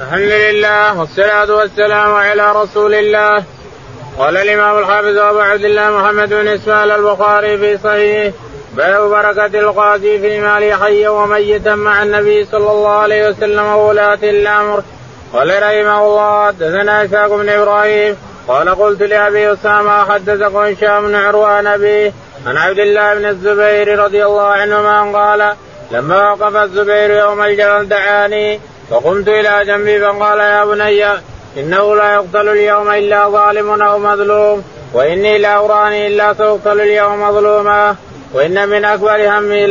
[0.00, 3.44] الحمد لله والصلاة والسلام على رسول الله.
[4.18, 8.34] قال الإمام الحافظ أبو عبد الله محمد بن إسماعيل البخاري في صحيح
[8.76, 14.82] باب بركة القاضي في مال حيا وميتا مع النبي صلى الله عليه وسلم وولاة الأمر.
[15.32, 18.16] قال رحمه الله حدثنا إسحاق بن إبراهيم
[18.48, 22.12] قال قلت لأبي أسامة حدثكم هشام بن عروان أبي
[22.46, 25.54] عن عبد الله بن الزبير رضي الله عنهما قال
[25.90, 28.60] لما وقف الزبير يوم الجبل دعاني
[28.90, 31.04] فقمت إلى جنبي فقال يا بني
[31.56, 37.96] إنه لا يقتل اليوم إلا ظالم أو مظلوم وإني لا أراني إلا سأقتل اليوم مظلوما
[38.32, 39.66] وإن من أكبر همي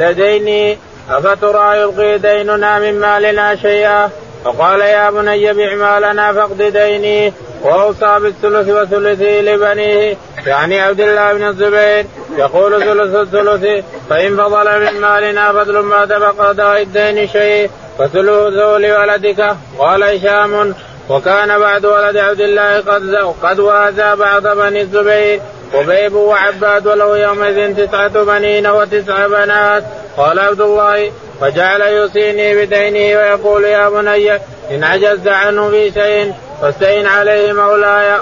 [0.00, 0.78] لديني
[1.10, 4.10] أفترى يلقي ديننا من مالنا شيئا؟
[4.44, 7.32] فقال يا بني بع مالنا فاقض ديني
[7.62, 10.16] وأوصى بالثلث وثلثه لبنيه
[10.46, 12.06] يعني عبد الله بن الزبير.
[12.38, 17.70] يقول ثلث الثلث فإن فضل من مالنا فضل ما تبقى قضاء الدين شيء.
[17.98, 20.74] فثلثه لولدك قال هشام
[21.08, 25.40] وكان بعد ولد عبد الله قد قد وازى بعض بني الزبير
[25.74, 29.84] وبيب وعباد وله يومئذ تسعة بنين وتسع بنات.
[30.16, 34.34] قال عبد الله فجعل يوصيني بدينه ويقول يا بني
[34.70, 36.32] إن عجزت عنه في شيء
[36.62, 38.18] فاستعن عليه مولاي.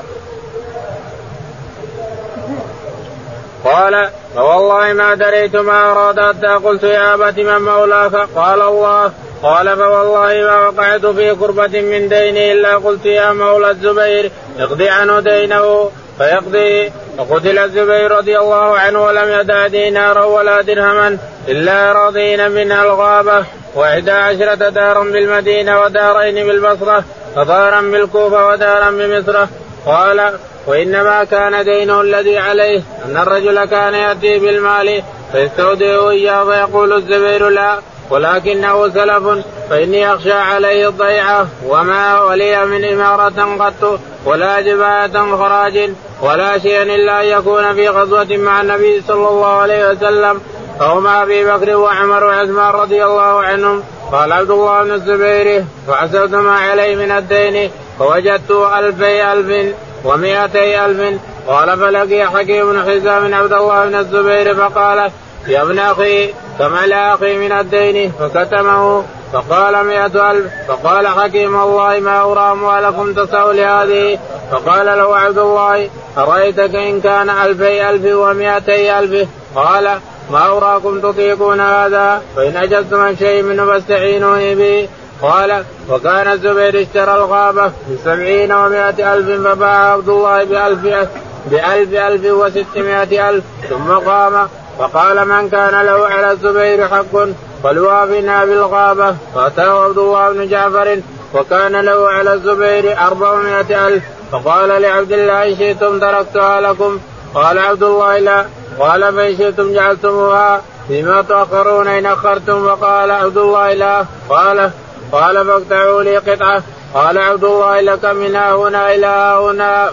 [3.64, 9.76] قال فوالله ما دريت ما أراد حتى قلت يا أبت من مولاك؟ قال الله قال
[9.76, 15.90] فوالله ما وقعت في كربة من ديني إلا قلت يا مولى الزبير اقضي عنه دينه.
[16.18, 16.92] فيقضي.
[17.18, 23.44] فقتل الزبير رضي الله عنه ولم يدع دينارا ولا درهما إلا رضينا منها الغابة.
[23.74, 27.04] وإحدى عشرة دارا بالمدينة ودارين بالبصرة
[27.36, 29.46] ودارا بالكوفة ودارا بمصر.
[29.86, 30.32] قال
[30.66, 37.78] وإنما كان دينه الذي عليه أن الرجل كان يأتي بالمال فيستودعه إياه فيقول الزبير لا.
[38.10, 45.90] ولكنه سلف فإني أخشى عليه الضيعة وما ولي من إمارة قط ولا جباية خراج
[46.22, 50.40] ولا شيء إلا أن يكون في غزوة مع النبي صلى الله عليه وسلم
[50.80, 53.82] مع أبي بكر وعمر وعثمان رضي الله عنهم.
[54.12, 61.20] قال عبد الله بن الزبير فحسبت ما عليه من الدين فوجدت ألفي ألف ومائتي ألف.
[61.48, 65.10] قال فلقي حكيم بن حزام عبد الله بن الزبير فقال
[65.50, 72.32] ابن أخي كم على أخي من الدين فكتمه فقال مئة ألف فقال حكيم الله ما
[72.32, 74.18] أرى أموالكم تسع لهذه
[74.52, 79.98] فقال له عبد الله أرأيتك إن كان ألفي ألف ومائتي ألف؟ قال
[80.30, 84.88] ما أراكم تطيقون هذا فإن أجزتم عن شيء منه فاستعينوني به.
[85.22, 91.08] قال وكان الزبير اشترى الغابة بسبعين ومائة ألف فباع عبد الله بألف
[91.50, 94.48] بألف ألف وستمائة ألف ثم قام
[94.78, 97.28] فقال من كان له على الزبير حق
[97.62, 99.16] فليوافنا بالغابة.
[99.34, 101.00] فأتاه عبد الله بن جعفر
[101.34, 104.04] وكان له على الزبير أربعمائة ألف.
[104.32, 106.98] فقال لعبد الله إن شئتم تركتها لكم؟
[107.34, 108.46] قال عبد الله لا.
[108.78, 110.62] قال فإن شئتم جعلتموها.
[110.88, 114.04] فيما تأخرون إن أخرتم؟ فقال عبد الله لا.
[114.28, 114.70] قال
[115.12, 116.62] قال فاقطعوا لي قطعة.
[116.94, 119.90] قال عبد الله لك من هنا إلى هنا.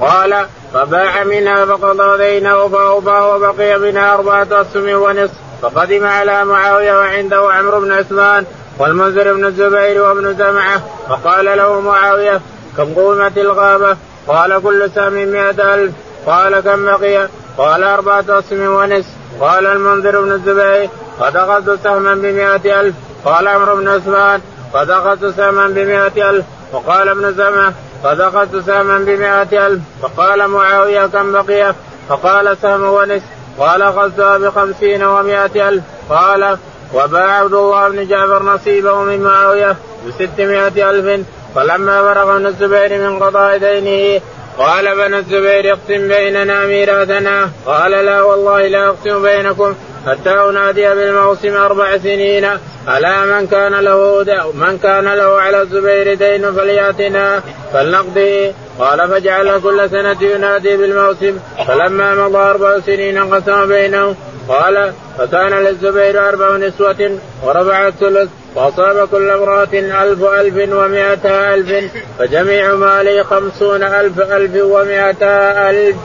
[0.00, 5.34] قال فباع منها فقضى دينه فأوفى وبقي منها أربعة أسهم ونصف.
[5.62, 8.44] فقدم على معاوية وعنده عمرو بن عثمان
[8.78, 10.82] والمنذر بن الزبير وابن زمعة.
[11.08, 12.40] فقال له معاوية
[12.76, 13.96] كم قومت الغابة؟
[14.28, 15.92] قال كل سهم مئة ألف.
[16.26, 17.28] قال كم بقي؟
[17.58, 19.08] قال أربعة أسهم ونصف.
[19.40, 20.90] قال المنذر بن الزبير
[21.20, 22.94] قد أخذت سهما بمئة ألف.
[23.24, 24.40] قال عمرو بن عثمان
[24.74, 26.44] قد أخذت سهما بمئة ألف.
[26.72, 27.72] وقال ابن زمعة
[28.04, 29.80] قد أخذت سهما بمائة ألف.
[30.02, 31.74] فقال معاوية كم بقي؟
[32.08, 33.22] فقال سهم ونصف.
[33.58, 35.82] قال أخذتها بخمسين ومائة ألف.
[36.10, 36.58] قال
[36.94, 39.76] وباع عبد الله بن جعفر نصيبه من معاوية
[40.06, 41.26] بستمائة ألف.
[41.54, 44.20] فلما فرغ ابن الزبير من قضاء دينه
[44.58, 47.50] قال ابن الزبير اقسم بيننا ميراثنا.
[47.66, 49.74] قال لا والله لا أقسم بينكم.
[50.06, 52.48] حتى انادي بالموسم أربع سنين
[52.86, 54.24] على من كان له
[54.54, 61.38] من كان له على الزبير دين فليأتنا فلنقضي قال فجعل كل سنة ينادي بالموسم
[61.68, 64.16] فلما مضى أربع سنين قسم بينهم
[64.48, 72.74] قال فكان للزبير أربع نسوة ورفع الثلث وأصاب كل امرأة ألف ألف ومائة ألف فجميع
[72.74, 75.24] مالي خمسون ألف ألف ومائة
[75.70, 75.96] ألف.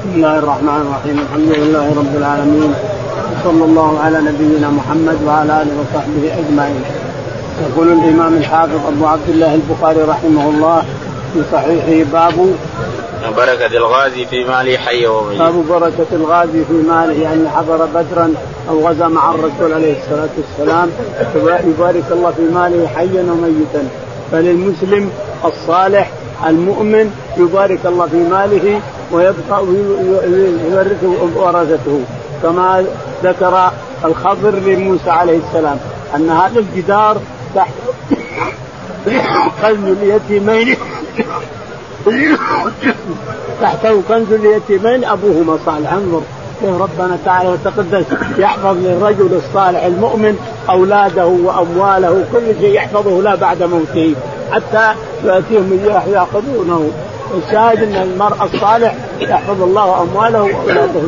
[0.00, 1.16] بسم الله الرحمن الرحيم.
[1.26, 2.74] الحمد لله رب العالمين.
[3.44, 6.82] صلى الله على نبينا محمد وعلى آله وصحبه أجمعين.
[7.66, 10.82] يقول الإمام الحافظ أبو عبد الله البخاري رحمه الله
[11.32, 12.54] في صحيحه باب
[13.36, 15.38] بركة الغازي في ماله حي وميت.
[15.38, 18.34] باب بركة الغازي في ماله يعني حضر بدرا
[18.68, 20.88] أو غزا مع الرسول عليه الصلاة والسلام.
[21.70, 23.82] يبارك الله في ماله حيا وميتا.
[24.32, 25.10] فللمسلم
[25.44, 26.10] الصالح
[26.46, 28.80] المؤمن يبارك الله في ماله
[29.12, 32.00] ويبقى ويورثه ورثته
[32.42, 32.84] كما
[33.24, 33.70] ذكر
[34.04, 35.78] الخضر لموسى عليه السلام
[36.16, 37.16] أن هذا الجدار
[37.54, 37.72] تحت
[39.62, 40.76] كنز اليتيمين
[43.60, 45.92] تحته كنز اليتيمين أبوهما صالح.
[45.92, 46.22] انظر.
[46.68, 48.04] ربنا تعالى وتقدس
[48.38, 50.38] يحفظ للرجل الصالح المؤمن
[50.70, 54.14] أولاده وأمواله كل شيء يحفظه لا بعد موته.
[54.52, 56.90] حتى ياتيهم إياه يأخذونه.
[57.36, 61.00] الشاهد أن المرء الصالح يحفظ الله أمواله وأولاده.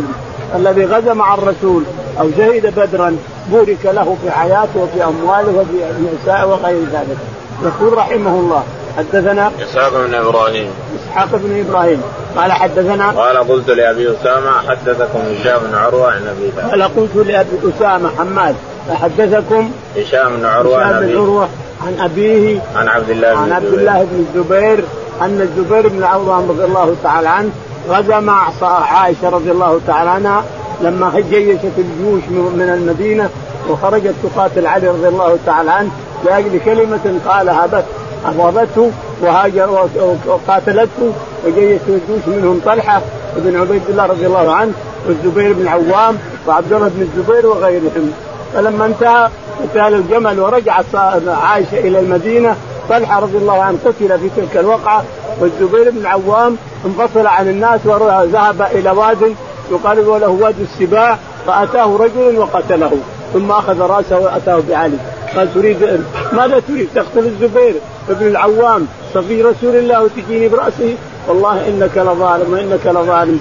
[0.56, 1.82] الذي غزا مع الرسول
[2.20, 3.16] أو شهد بدرا
[3.50, 7.18] بورك له في حياته وفي أمواله وفي نسائه وغير ذلك.
[7.62, 8.62] يقول رحمه الله
[8.96, 10.70] حدثنا إسحاق بن إبراهيم.
[10.96, 12.02] إسحاق بن إبراهيم.
[12.36, 17.58] قال حدثنا قال قلت لأبي أسامة حدثكم هشام بن عروة عن أبي قال قلت لأبي
[17.76, 18.54] أسامة حماد
[18.90, 21.48] حدثكم هشام بن عروة عن ابي عروة
[21.86, 24.84] عن أبيه عن عبد الله بن عن عبد الله بن الزبير
[25.22, 27.50] أن الزبير بن العوام رضي الله تعالى عنه
[27.88, 30.44] غزا مع عائشة رضي الله تعالى عنها
[30.80, 33.28] لما جيشت الجيوش من المدينة
[33.68, 35.90] وخرجت تقاتل علي رضي الله تعالى عنه
[36.24, 37.84] لأجل كلمة قالها بس
[38.26, 38.90] أبغضته
[39.20, 39.88] وهاجر
[40.26, 41.12] وقاتلته
[41.46, 43.00] وجيشت الجيوش منهم طلحة
[43.36, 44.72] بن عبيد الله رضي الله عنه
[45.08, 48.12] والزبير بن عوام وعبد الله بن الزبير وغيرهم.
[48.54, 49.28] فلما انتهى
[49.62, 50.94] قتال الجمل ورجعت
[51.26, 52.56] عائشه إلى المدينة.
[52.88, 55.04] طلحة رضي الله عنه قتل في تلك الوقعة
[55.40, 59.34] والزبير بن عوام انفصل عن الناس وذهب إلى واد
[59.70, 62.92] يقال له واد السباع فأتاه رجل وقتله.
[63.32, 64.96] ثم أخذ رأسه وأتاه بعلي.
[65.36, 66.00] قال تريد
[66.32, 67.74] ماذا تريد؟ تقتل الزبير
[68.10, 68.86] ابن العوام.
[69.14, 70.94] صفي رسول الله وتجيني برأسه.
[71.28, 73.40] والله إنك لظالم وانك لظالم.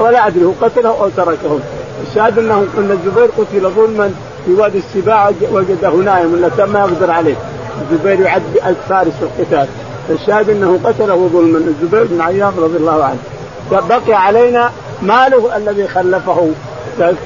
[0.00, 1.58] ولا أدري هو قتله أو تركه
[2.08, 4.10] الشاهد انه أن الزبير قتل ظلما
[4.46, 7.34] في وادي السباع وجده نائم ولا ما يقدر عليه.
[7.82, 9.66] الزبير يعد فارس في القتال.
[10.10, 11.58] الشاهد أنه قتله ظلما.
[11.58, 13.18] الزبير بن عياض رضي الله عنه.
[13.88, 14.70] بقي علينا
[15.02, 16.48] ماله الذي خلفه.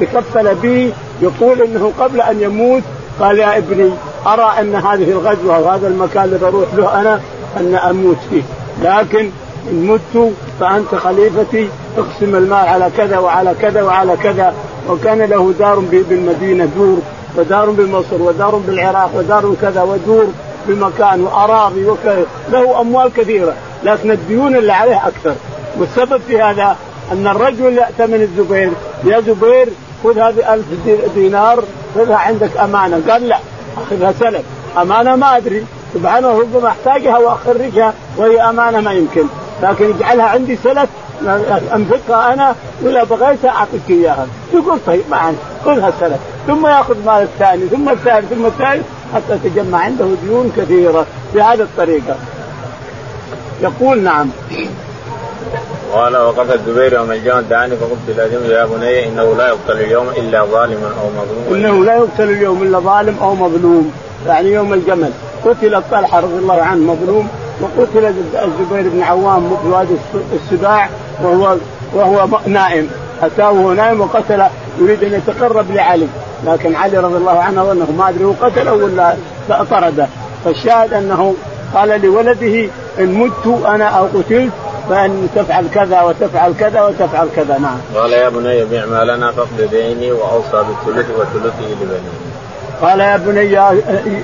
[0.01, 2.83] تكفل به يقول إنه قبل أن يموت
[3.21, 3.91] قال يا ابني
[4.27, 7.21] أرى أن هذه الغزوة وهذا المكان اللي بروح له أنا
[7.57, 8.43] أن أموت فيه.
[8.83, 9.31] لكن
[9.71, 11.69] إن مت فأنت خليفتي
[11.99, 14.55] اقسم المال على كذا وعلى كذا وعلى كذا.
[14.89, 16.99] وكان له دار بالمدينة دور
[17.37, 20.27] ودار بمصر ودار بالعراق ودار كذا ودور
[20.69, 22.27] بمكان وأراضي وكذا.
[22.53, 23.55] له أموال كثيرة
[23.85, 25.35] لكن الديون اللي عليه أكثر.
[25.79, 26.77] والسبب في هذا
[27.13, 28.71] أن الرجل يأتمن الزبير.
[29.05, 29.69] يا زبير
[30.07, 30.65] خذ هذه ألف
[31.15, 31.65] دينار
[31.95, 33.03] خذها عندك أمانة.
[33.09, 33.39] قال لا
[33.77, 34.43] أخذها سلف.
[34.79, 35.65] أمانة ما أدري.
[35.95, 39.27] سبحانه ربما أحتاجها وأخرجها وهي أمانة ما يمكن.
[39.63, 40.89] لكن اجعلها عندي سلف
[41.75, 44.27] أنفقها أنا ولا بغيتها أعطيك إياها.
[44.53, 46.19] يقول طيب ما خذها سلف.
[46.47, 51.07] ثم يأخذ مال الثاني ثم الثالث ثم الثالث حتى تجمع عنده ديون كثيرة.
[51.35, 52.17] بهذه الطريقة.
[53.63, 54.31] يقول نعم.
[55.93, 60.91] قال وقف الزبير الجمل دعاني فقلت لازم يا بني إنه لا يقتل اليوم إلا ظالما
[61.01, 61.55] أو مظلوم.
[61.55, 63.93] إنه لا يقتل اليوم إلا ظالم أو مظلوم.
[64.27, 65.11] يعني يوم الجمل.
[65.45, 67.29] قتل طلحة رضي الله عنه مظلوم
[67.61, 69.95] وقتل الزبير بن عوام في وادي
[70.35, 70.89] السباع
[71.23, 71.57] وهو
[71.95, 72.89] وهو نائم.
[73.23, 74.43] أتاه وهو نائم وقتل
[74.81, 76.07] يريد أن يتقرب لعلي.
[76.47, 79.15] لكن علي رضي الله عنه انه ما أدري هو قتله ولا
[79.71, 80.07] طرده.
[80.45, 81.35] فالشاهد أنه
[81.75, 84.53] قال لولده إن مت أنا أو قتلت
[84.89, 87.79] فإن تفعل كذا وتفعل كذا وتفعل كذا نعم.
[87.95, 92.11] قال يا بني بيع مالنا فاقض ديني وأوصى بالثلث وثلثه لبني.
[92.83, 93.59] قال يا بني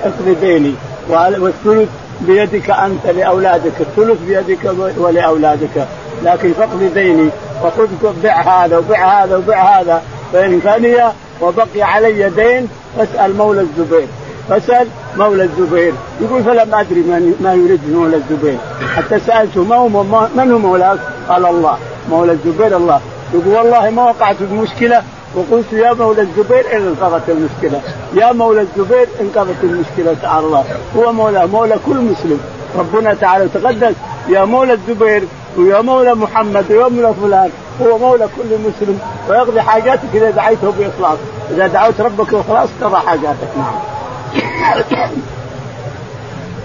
[0.04, 0.75] اقض ديني
[1.11, 1.88] والثلث
[2.21, 5.87] بيدك أنت لأولادك، الثلث بيدك ولأولادك،
[6.23, 7.28] لكن فاقض ديني
[7.64, 7.88] وخذ
[8.23, 10.02] بع هذا وبع هذا وبع هذا.
[10.33, 10.97] فإن فني
[11.40, 14.07] وبقي علي دين فاسأل مولى الزبير.
[14.49, 15.95] فسأل مولى الزبير.
[16.21, 17.01] يقول فلم أدري
[17.41, 18.59] ما يريد مولى الزبير.
[18.97, 19.89] حتى سألته ما هو
[20.37, 21.77] من هو مولاك؟ قال الله.
[22.11, 23.01] مولى الزبير الله.
[23.35, 25.03] يقول والله ما وقعت بمشكله
[25.35, 27.81] وقلت يا مولى الزبير إن انقضت المشكلة.
[28.15, 30.65] يا مولى الزبير انقضت المشكلة تعالى الله.
[30.97, 32.41] هو مولى مولى كل مسلم.
[32.79, 33.95] ربنا تعالى تقدس.
[34.29, 35.25] يا مولى الزبير
[35.59, 37.51] ويا مولى محمد ويا مولى فلان
[37.83, 38.99] هو مولى كل مسلم.
[39.29, 41.19] ويقضي حاجاتك إذا دعيته بإخلاص.
[41.51, 43.49] إذا دعوت ربك بإخلاص قضى حاجاتك.
[43.57, 43.75] نعم.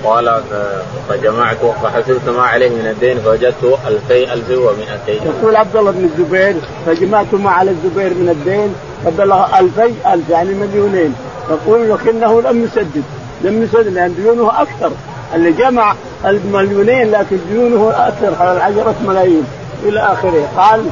[0.03, 0.41] قال
[1.09, 6.55] فجمعت فحسبت ما عليه من الدين فوجدته ألفي ألف ومئتين يقول عبد الله بن الزبير
[6.85, 11.15] فجمعت ما على الزبير من الدين فبلغ ألفي ألف يعني مليونين.
[11.49, 13.03] يقول لكنه لم يسدد
[13.41, 14.91] لم يسدد لأن ديونه أكثر.
[15.35, 15.95] اللي جمع
[16.25, 19.43] المليونين لكن ديونه أكثر حوالي عشرة ملايين.
[19.83, 20.49] إلى آخره.
[20.57, 20.85] قال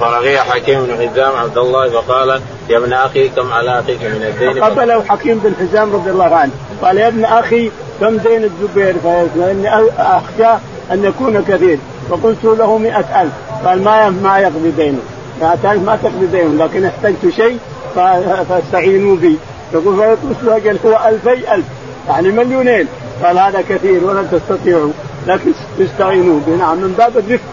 [0.00, 4.64] فلقي حكيم بن حزام عبد الله فقال يا ابن أخي كم على أخيك من الدين؟
[4.64, 6.52] قبله حكيم بن حزام رضي الله عنه.
[6.82, 10.58] قال يا ابن أخي كم دين الزبير؟ فإني أخشى
[10.92, 11.78] أن يكون كثير.
[12.10, 13.32] فقلت له مئة ألف.
[13.64, 14.98] قال ما ما يقضي دينه
[15.40, 17.58] مئة ألف ما تقضي دينه لكن احتجت شيء
[18.48, 19.38] فاستعينوا بي.
[19.74, 21.64] يقول له أجل هو ألفي ألف.
[22.08, 22.88] يعني مليونين.
[23.24, 24.92] قال هذا كثير ولا تستطيعوا.
[25.26, 27.44] لكن تستعينوا به نعم من باب الرفق.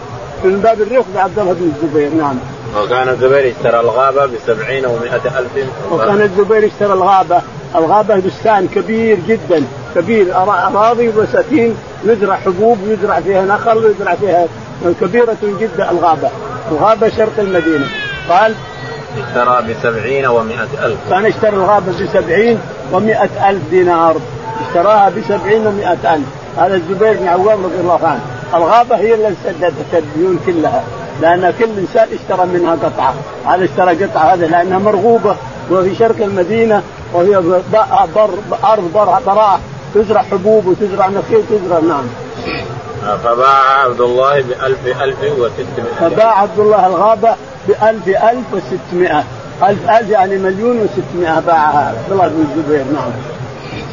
[0.44, 2.38] من باب الرفق لعبد الله بن الزبير نعم.
[2.82, 5.66] وكان الزبير اشترى الغابة بسبعين ومائة ألف.
[5.92, 7.40] وكان الزبير اشترى الغابة.
[7.76, 9.64] الغابة بستان كبير جدا.
[9.94, 14.46] كبير أراضي وبساتين يزرع حبوب يزرع فيها نخل ويزرع فيها
[15.00, 16.30] كبيرة جدا الغابة.
[16.72, 17.86] الغابة شرق المدينة.
[18.30, 18.54] قال
[19.18, 20.98] اشترى بسبعين ومائة ألف.
[21.10, 22.58] كان اشترى الغابة بسبعين
[22.92, 24.16] ومائة ألف دينار.
[24.68, 26.26] اشتراها بسبعين ومائة ألف.
[26.58, 28.20] هذا الزبير بن عوام رضي الله عنه.
[28.54, 30.82] الغابة هي اللي سددت الديون كلها
[31.20, 33.14] لأن كل إنسان اشترى منها قطعة.
[33.46, 35.36] هذا اشترى قطعة هذا لأنها مرغوبة
[35.70, 36.82] وفي شرق المدينة
[37.14, 37.40] وهي
[37.72, 37.84] بر
[38.64, 38.92] أرض
[39.26, 39.60] براء
[39.94, 42.04] تزرع حبوب وتزرع نخيل تزرع نعم.
[43.24, 46.10] فباع عبد الله بألف ألف وستمائة.
[46.10, 47.34] فباع عبد الله الغابة
[47.68, 49.24] بألف ألف وستمائة.
[49.62, 51.88] ألف ألف يعني مليون وستمائة باعها.
[51.88, 53.10] عبد الله بن الزبير نعم.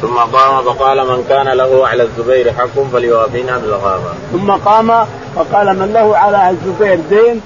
[0.02, 4.10] ثم قام فقال من كان له على الزبير حق فليوافينا بالغابة.
[4.32, 7.40] ثم قام فقال من له على الزبير دين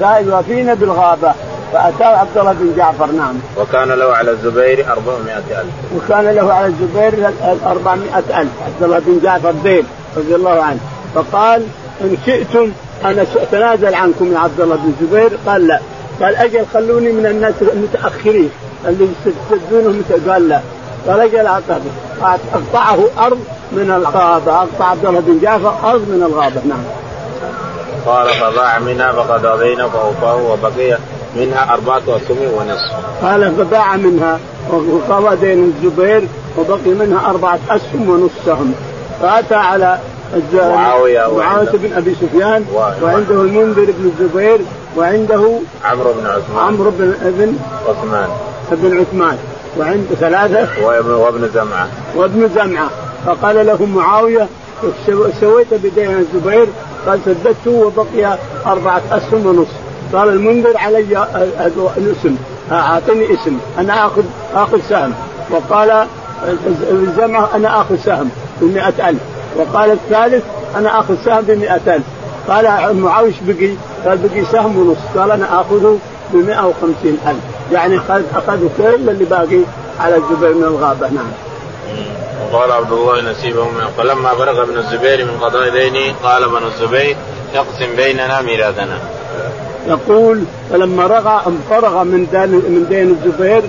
[0.00, 1.32] فليوافينا بالغابة.
[1.72, 3.34] فأتاه عبد الله بن جعفر نعم.
[3.56, 5.74] وكان له على الزبير 400 ألف.
[5.96, 7.30] وكان له على الزبير
[7.66, 8.50] 400 ألف.
[8.66, 9.84] عبد الله بن جعفر دين
[10.16, 10.80] رضي الله عنه.
[11.14, 11.62] فقال
[12.00, 12.72] إن شئتم
[13.04, 15.80] أنا أتنازل عنكم يا عبد الله بن الزبير قال لا.
[16.22, 18.50] قال أجل خلوني من الناس المتأخرين
[18.88, 20.60] اللي يستدونهم قال لا.
[21.08, 21.46] قال أجل
[22.54, 23.38] أقطعه أرض
[23.72, 24.52] من الغابة.
[24.52, 26.60] أقطع عبد الله بن جعفر أرض من الغابة.
[26.68, 26.84] نعم.
[28.06, 30.98] قال فباع منها فقد أضينا فأوفاه وبقي
[31.36, 32.96] منها أربعة أسهم ونصف.
[33.22, 34.38] قال فباع منها
[34.70, 38.74] وقضى دين الزبير وبقي منها أربعة أسهم ونصف سهم
[39.22, 39.98] فأتى على
[40.54, 42.64] معاوية معاوية بن أبي سفيان
[43.02, 44.60] وعنده المنذر بن الزبير
[44.96, 46.58] وعنده عمرو بن عثمان.
[46.58, 47.58] عمرو بن ابن
[47.88, 48.28] عثمان.
[48.72, 49.38] ابن عثمان.
[49.78, 50.86] وعنده ثلاثة.
[50.86, 51.88] وابن زمعة.
[52.16, 52.90] وابن زمعة.
[53.26, 54.48] فقال له معاوية
[55.40, 56.66] سويت بدين الزبير؟
[57.06, 59.72] قال سددته وبقي أربعة أسهم ونصف
[60.12, 61.26] قال المنذر علي
[61.96, 62.36] الاسم.
[62.72, 63.58] أعطني اسم.
[63.78, 64.22] أنا آخذ
[64.54, 65.12] آخذ سهم.
[65.50, 66.06] وقال
[66.90, 68.30] الزمعة أنا آخذ سهم
[68.60, 69.20] بمئة ألف.
[69.56, 70.44] وقال الثالث
[70.76, 72.04] أنا آخذ سهم بمئة ألف.
[72.48, 73.70] قال معاوية بقي؟
[74.06, 75.98] قال بقي سهم ونصف قال أنا آخذه
[76.32, 77.55] ب 150 ألف.
[77.72, 78.00] يعني
[78.34, 79.60] أخذوا كل اللي باقي
[80.00, 81.26] على الزبير من الغابة نعم.
[82.52, 83.68] وقال عبد الله نسيبهم
[83.98, 87.16] فلما فرغ ابن الزبير من قضاء دينه قال ابن الزبير
[87.54, 88.98] اقسم بيننا ميراثنا.
[89.88, 93.62] يقول فلما رغى فرغ من دين من دين الزبير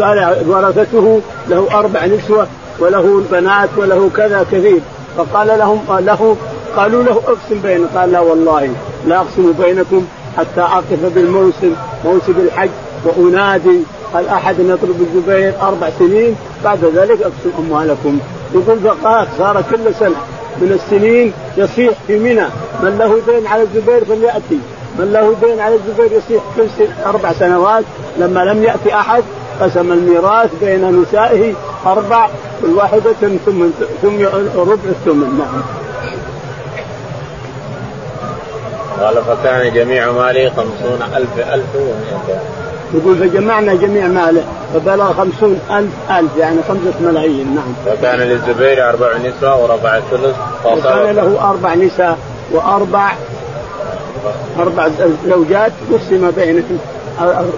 [0.00, 2.46] قال ورثته له أربع نسوة
[2.78, 4.80] وله بنات وله كذا كثير.
[5.16, 6.36] فقال لهم له
[6.76, 8.70] قالوا له اقسم بيننا قال لا والله
[9.06, 12.70] لا أقسم بينكم حتى أقف بالموسم موسم الحج.
[13.04, 13.80] وأنادي
[14.14, 18.18] قال أحد يطلب الزبير أربع سنين؟ بعد ذلك أقسم أموالكم.
[18.54, 20.16] يقول فقات صار كل سنة
[20.60, 22.46] من السنين يصيح في منى.
[22.82, 24.58] من له دين على الزبير فليأتي.
[24.98, 26.66] من له دين على الزبير يصيح كل
[27.06, 27.84] أربع سنوات.
[28.18, 29.22] لما لم يأتي أحد
[29.60, 31.54] قسم الميراث بين نسائه
[31.86, 32.28] أربع
[32.62, 33.12] كل واحدة
[33.46, 33.66] ثم
[34.02, 34.24] ثم
[34.56, 35.62] ربع الثمن نعم.
[39.00, 45.92] قال فكان جميع مالي خمسون ألف ألف ومئتين يقول فجمعنا جميع ماله فبلغ خمسون ألف
[46.10, 47.96] ألف يعني خمسة ملايين نعم.
[47.96, 52.18] فكان للزبير أربع نساء وربع الثلث وكان له أربع نساء
[52.52, 53.12] وأربع
[54.58, 54.88] أربع
[55.26, 56.78] زوجات قسم بينهم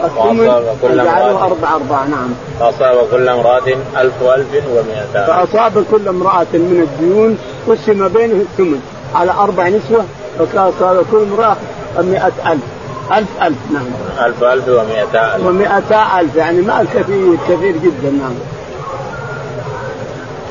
[0.05, 0.47] الثمن
[0.83, 2.35] جعله أربع أرباع نعم.
[2.61, 5.27] فأصاب كل امرأة ألف وألف ومئتان.
[5.27, 8.81] فأصاب كل امرأة من الديون قسم بينه الثمن.
[9.15, 10.05] على أربع نسوة
[10.39, 11.57] فكان صار كل امرأة
[11.99, 12.63] مئة ألف.
[13.13, 13.87] ألف ألف نعم.
[14.27, 15.47] ألف ألف ومئتا ألف.
[15.47, 18.35] ومئتا ألف يعني مال كثير كثير جدا نعم.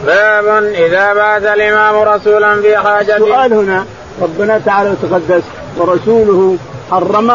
[0.05, 3.17] باب إذا بعث الإمام رسولا في حاجة.
[3.17, 3.85] سؤال هنا
[4.21, 5.43] ربنا تعالى وتقدس
[5.77, 6.57] ورسوله
[6.91, 7.27] حرم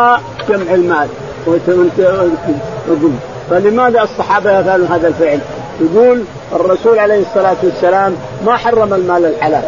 [0.49, 1.09] جمع المال.
[3.51, 5.41] فلماذا الصحابة يفعلون هذا الفعل؟
[5.81, 8.17] يقول الرسول عليه الصلاة والسلام
[8.47, 9.63] ما حرم المال الحلال.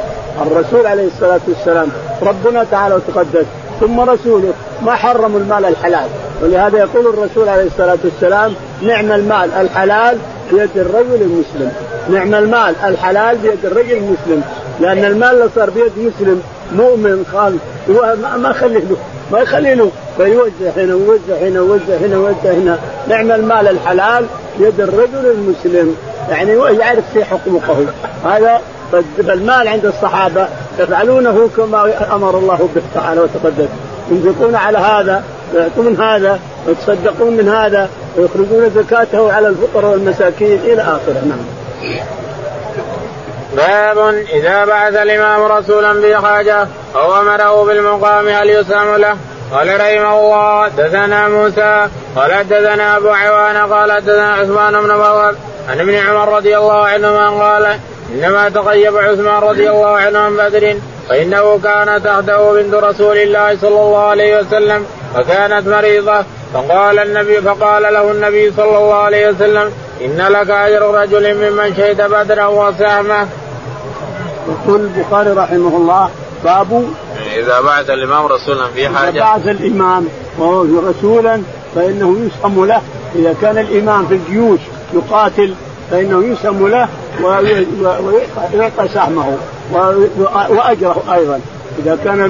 [0.47, 1.89] الرسول عليه الصلاة والسلام
[2.23, 3.47] ربنا تعالى وتقدس
[3.81, 4.53] ثم رسوله
[4.83, 6.09] ما حرموا المال الحلال.
[6.43, 10.19] ولهذا يقول الرسول عليه الصلاة والسلام نعم المال الحلال
[10.53, 11.73] بيد الرجل المسلم.
[12.11, 14.43] نعم المال الحلال بيد الرجل المسلم.
[14.81, 16.43] لأن المال اللي صار بيد مسلم
[16.73, 17.61] مؤمن خالص
[18.43, 18.97] ما يخلي له
[19.33, 22.79] ما يخلي له فيوزع هنا ويوزع هنا ويوزع هنا ويوزع هنا.
[23.09, 24.27] نعم المال الحلال
[24.61, 25.97] يد الرجل المسلم.
[26.31, 27.85] يعني يعرف في حقوقه
[28.25, 28.61] هذا
[29.27, 33.69] فالمال عند الصحابة يفعلونه كما أمر الله به تعالى وتقدس
[34.11, 35.25] ينفقون على هذا
[35.55, 41.39] ويعطون هذا ويتصدقون من هذا ويخرجون زكاته على الفقراء والمساكين إلى آخره نعم.
[43.57, 49.17] باب إذا بعث الإمام رسولا بحاجه أو أمره بالمقام هل يسلم له؟
[49.53, 55.35] قال رحمه الله دثنا موسى قال دثنا أبو عوانة قال دثنا عثمان بن موهب
[55.69, 57.79] عن ابن عمر رضي الله عنهما قال
[58.15, 60.77] إنما تغيب عثمان رضي الله عنه عن بدر
[61.09, 64.87] فإنه كان تحته بنت رسول الله صلى الله عليه وسلم
[65.19, 69.73] وكانت مريضة فقال النبي فقال له النبي صلى الله عليه وسلم
[70.05, 73.29] إن لك أجر رجل ممن شهد بدرا وسهمه.
[74.49, 76.11] يقول البخاري رحمه الله
[76.45, 76.89] باب
[77.37, 80.09] إذا بعث الإمام رسولا في حاجة اذا بعث الإمام
[80.89, 81.43] رسولا
[81.75, 82.83] فإنه يسهم له
[83.15, 84.61] إذا كان الإمام في الجيوش
[84.95, 85.55] يقاتل
[85.91, 86.89] فإنه يسهم له
[88.55, 89.37] ويعطى سهمه
[90.51, 91.41] وأجره أيضا.
[91.79, 92.21] إذا كان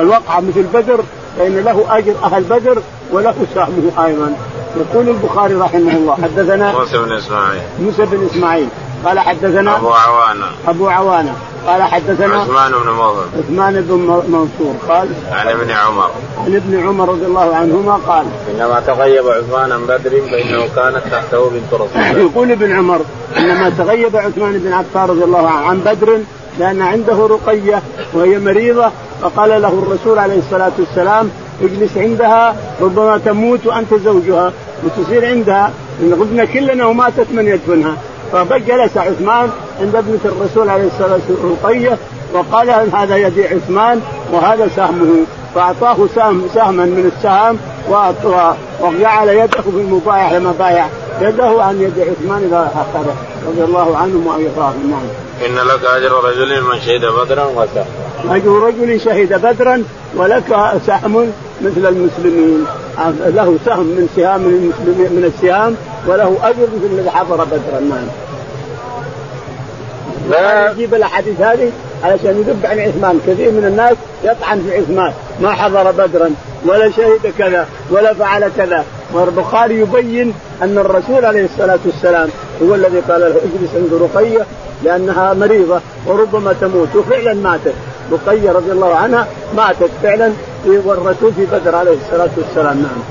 [0.00, 1.00] الوقعة مثل بدر
[1.38, 2.82] فإن له أجر أهل بدر
[3.12, 4.36] وله سهمه أيضا.
[4.76, 7.62] يقول البخاري رحمه الله حدثنا موسى بن إسماعيل.
[7.80, 8.68] موسى بن إسماعيل.
[9.04, 10.46] قال حدثنا أبو عوانة.
[10.68, 11.34] أبو عوانة.
[11.66, 14.74] قال حدثنا عثمان بن موهب عثمان بن منصور.
[14.88, 16.10] قال عن ابن عمر.
[16.38, 21.50] عن ابن عمر رضي الله عنهما قال إنما تغيب عثمان عن بدر فإنه كانت تحته
[21.50, 22.18] بنت رسول الله.
[22.30, 23.00] يقول ابن عمر
[23.36, 26.18] إنما تغيب عثمان بن عفان رضي الله عنه عن بدر
[26.58, 28.90] لأن عنده رقية وهي مريضة
[29.22, 31.30] فقال له الرسول عليه الصلاة والسلام
[31.62, 34.52] اجلس عندها ربما تموت وأنت زوجها
[34.84, 37.96] وتصير عندها غبنا كلنا وماتت من يدفنها.
[38.34, 39.50] فجلس عثمان
[39.80, 41.98] عند ابنة الرسول عليه الصلاة والسلام رقية
[42.34, 44.00] وقال هذا يدي عثمان
[44.32, 45.24] وهذا سهمه
[45.54, 47.58] فأعطاه سهم سهما من السهام
[48.80, 50.86] وجعل يده في المبايع لما بايع
[51.20, 53.16] يده عن يد عثمان إذا أخذه
[53.48, 55.02] رضي الله عنهم وأرضاهم نعم.
[55.46, 57.86] إن لك أجر رجل من شهد بدرا وسهم.
[58.30, 59.82] أجر رجل شهد بدرا
[60.16, 62.64] ولك سهم مثل المسلمين
[63.26, 68.06] له سهم من سهام المسلمين من السهام وله أجر مثل الذي حضر بدرا نعم.
[70.72, 71.72] يجيب الأحاديث هذه
[72.04, 76.30] علشان يذب عن عثمان، كثير من الناس يطعن في عثمان، ما حضر بدرا
[76.66, 82.28] ولا شهد كذا ولا فعل كذا، والبخاري يبين أن الرسول عليه الصلاة والسلام
[82.62, 84.46] هو الذي قال له اجلس عند رقية
[84.84, 86.96] لأنها مريضة وربما تموت.
[86.96, 87.74] وفعلا ماتت،
[88.12, 90.32] رقية رضي الله عنها ماتت فعلا
[90.66, 92.82] والرسول في بدر عليه الصلاة والسلام.
[92.82, 93.02] نعم.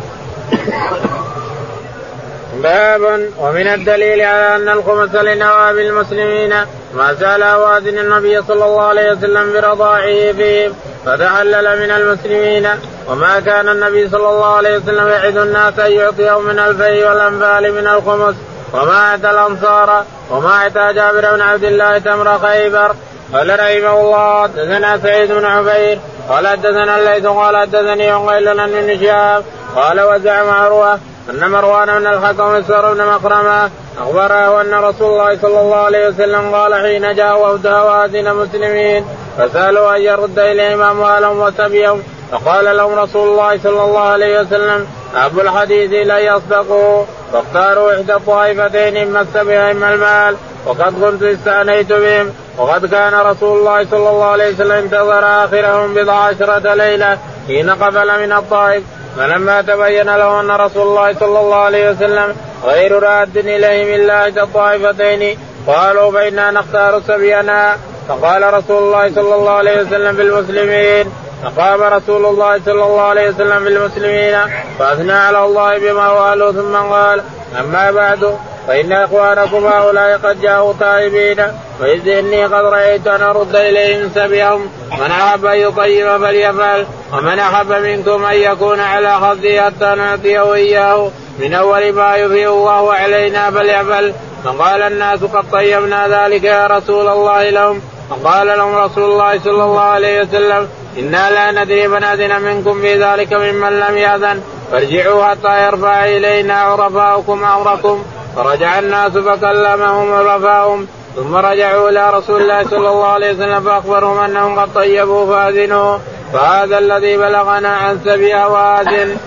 [2.63, 3.02] باب
[3.39, 6.54] ومن الدليل على أن الخمس لنواب المسلمين
[6.93, 10.73] ما زال اوادن النبي صلى الله عليه وسلم برضاعه فيهم
[11.06, 12.69] فتحلل من المسلمين.
[13.10, 17.88] وما كان النبي صلى الله عليه وسلم يعد الناس أن يعطيهم من الفي والأنفال من
[17.88, 18.36] الخمس.
[18.73, 22.95] وما أتى الأنصار وما أتى جابر بن عبد الله تمر خيبر.
[23.34, 25.99] قال رحمه الله حدثنا سعيد بن عبير
[26.30, 29.43] قال حدثنا الليث قال حدثني عقيل بن شهاب
[29.76, 30.99] قال وزعم عروه
[31.30, 33.70] أن مروان بن الحكم اسر بن مخرمه
[34.02, 39.06] أخبره أن رسول الله صلى الله عليه وسلم قال حين جاء وفد هوازن مسلمين
[39.38, 42.04] فسألوا أن يرد إليهم اموالهم وسبيهم.
[42.32, 48.98] فقال لهم رسول الله صلى الله عليه وسلم أبو الحديث لن يصدقوا فاختاروا إحدى الطائفتين
[48.98, 54.54] إما السبع إما المال وقد كنت استعنيت بهم وقد كان رسول الله صلى الله عليه
[54.54, 58.84] وسلم انتظر آخرهم بضع عشرة ليلة حين قبل من الطائف.
[59.17, 64.41] فلما تبين له أن رسول الله صلى الله عليه وسلم غير راد إليهم إلا إحدى
[64.41, 67.78] الطائفتين قالوا فانا نختار سبينا.
[68.10, 73.63] فقال رسول الله صلى الله عليه وسلم بالمسلمين فقام رسول الله صلى الله عليه وسلم
[73.63, 74.39] بالمسلمين
[74.80, 77.21] فأثنى على الله بما هو ثم قال
[77.60, 81.47] أما بعد فإن إخوانكم هؤلاء قد جاءوا تائبين.
[81.82, 84.69] وإذ إني قد رأيت أن أرد إليهم سبيهم.
[84.99, 86.86] من أحب أن يطيب فليفعل.
[87.13, 91.10] ومن أحب منكم أن يكون على خده حتى نعطيه إياه.
[91.39, 94.13] من أول ما يفيء الله علينا فليفعل.
[94.43, 97.82] فقال الناس قد طيبنا ذلك يا رسول الله لهم.
[98.10, 103.04] فقال لهم رسول الله صلى الله عليه وسلم إنا لا ندري من أذن منكم في
[103.04, 104.41] ذلك ممن لم يأذن.
[104.71, 108.04] فارجعوا حتى يرفع إلينا عرفاؤكم أمركم.
[108.36, 114.60] فرجع الناس فكلمهم ورفعهم ثم رجعوا إلى رسول الله صلى الله عليه وسلم فأخبرهم أنهم
[114.60, 115.98] قد طيبوا فأذنوا.
[116.34, 119.17] فهذا الذي بلغنا عن سبي وآذن.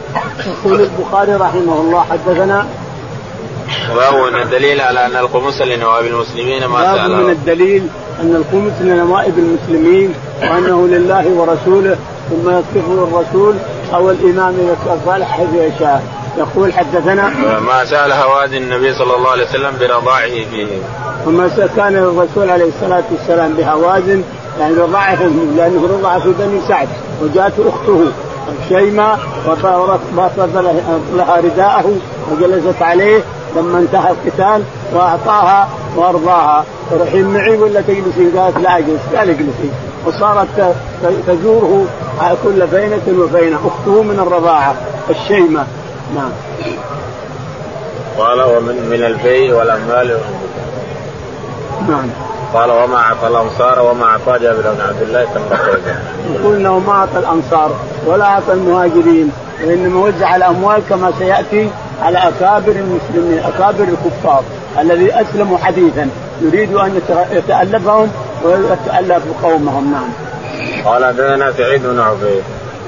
[0.46, 2.66] يقول البخاري رحمه الله حدثنا
[3.96, 7.88] باب من الدليل على أن الخمس لنوائب المسلمين ما باب من الدليل
[8.20, 11.96] أن الخمس لنوائب المسلمين وأنه لله ورسوله
[12.30, 13.54] ثم يصفه الرسول
[13.94, 16.02] أو الإمام اذا صالح حيث يشاء.
[16.38, 17.28] يقول حدثنا
[17.60, 20.66] ما سأل هوازن النبي صلى الله عليه وسلم برضاعه فيه.
[21.26, 24.22] وما كان الرسول عليه الصلاة والسلام بهوازن
[24.60, 26.88] يعني رضعهم لأنه رضع في بني سعد
[27.22, 28.04] وجاءته أخته
[28.68, 29.18] شيماء
[29.48, 30.56] وبسط
[31.16, 31.96] لها رداءه
[32.32, 33.20] وجلست عليه
[33.56, 34.62] لما انتهى القتال
[34.94, 36.64] وأعطاها وأرضاها.
[36.92, 39.70] الحين معي ولا تجلسين؟ قالت لا أجلس قال اجلسي
[40.06, 40.74] وصارت
[41.26, 41.86] تزوره
[42.44, 44.74] كل فينة وفينة أخته من الرضاعة
[45.10, 45.66] الشيمة
[46.14, 46.30] نعم.
[48.18, 50.18] قال ومن من الفي والأموال.
[51.88, 52.10] نعم.
[52.54, 55.40] قال وما أعطى الأنصار وما أعطى جابر بن عبد الله تم
[56.34, 57.74] يقول انه ما أعطى الأنصار
[58.06, 59.32] ولا أعطى المهاجرين
[59.64, 61.70] وإنما وزع الأموال كما سيأتي
[62.02, 64.42] على أكابر المسلمين أكابر الكفار
[64.78, 66.08] الذي أسلموا حديثا
[66.40, 68.10] يريد أن يتألفهم
[68.44, 69.92] ويتألف قومهم.
[69.92, 70.08] نعم.
[70.84, 72.42] قال حدثنا سعيد بن عفير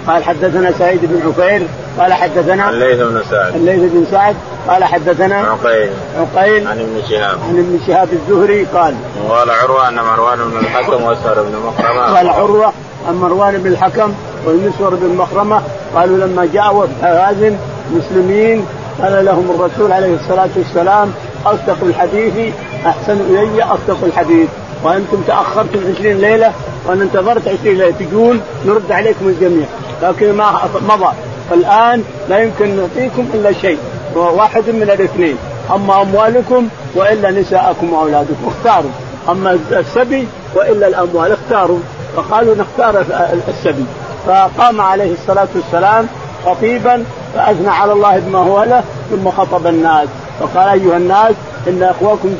[0.08, 1.62] قال حدثنا سعيد بن عفير
[1.98, 3.54] قال حدثنا الليث بن سعد.
[3.54, 4.36] الليث بن سعد
[4.68, 5.90] قال حدثنا عقيل.
[6.18, 7.38] عقيل عن ابن شهاب.
[7.48, 8.94] عن ابن شهاب الزهري قال
[9.28, 12.16] وقال عروة أن مروان بن الحكم واسهر بن مخرمة.
[12.16, 12.72] قال عروة
[13.08, 14.12] عن مروان بن الحكم
[14.46, 15.62] والمسور بن مخرمة
[15.94, 17.56] قالوا لما جاء وفد هازم
[17.92, 18.66] مسلمين
[19.02, 21.12] قال لهم الرسول عليه الصلاة والسلام
[21.46, 22.54] أصدق الحديث
[22.86, 24.48] أحسن إلي أصدق الحديث.
[24.84, 26.52] وأنتم تأخرتم 20 ليلة
[26.86, 27.94] وأنا انتظرت 20 ليلة.
[28.10, 29.66] تقول نرد عليكم الجميع.
[30.02, 31.12] لكن ما مضى.
[31.50, 33.78] فالان لا يمكن نعطيكم إلا شيء
[34.14, 35.36] واحد من الاثنين.
[35.74, 38.90] أما أموالكم وإلا نساءكم وأولادكم اختاروا.
[39.28, 41.78] أما السبي وإلا الأموال اختاروا.
[42.16, 43.04] فقالوا نختار
[43.48, 43.84] السبي.
[44.26, 46.06] فقام عليه الصلاة والسلام
[46.46, 50.08] خطيبا فأثنى على الله بما هو له ثم خطب الناس.
[50.40, 51.34] فقال أيها الناس
[51.68, 52.36] إن اخواكم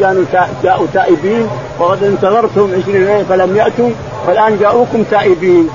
[0.62, 3.90] جاءوا تائبين وقد انتظرتم عشرين فلم يأتوا
[4.26, 5.68] فالان جاءوكم تائبين.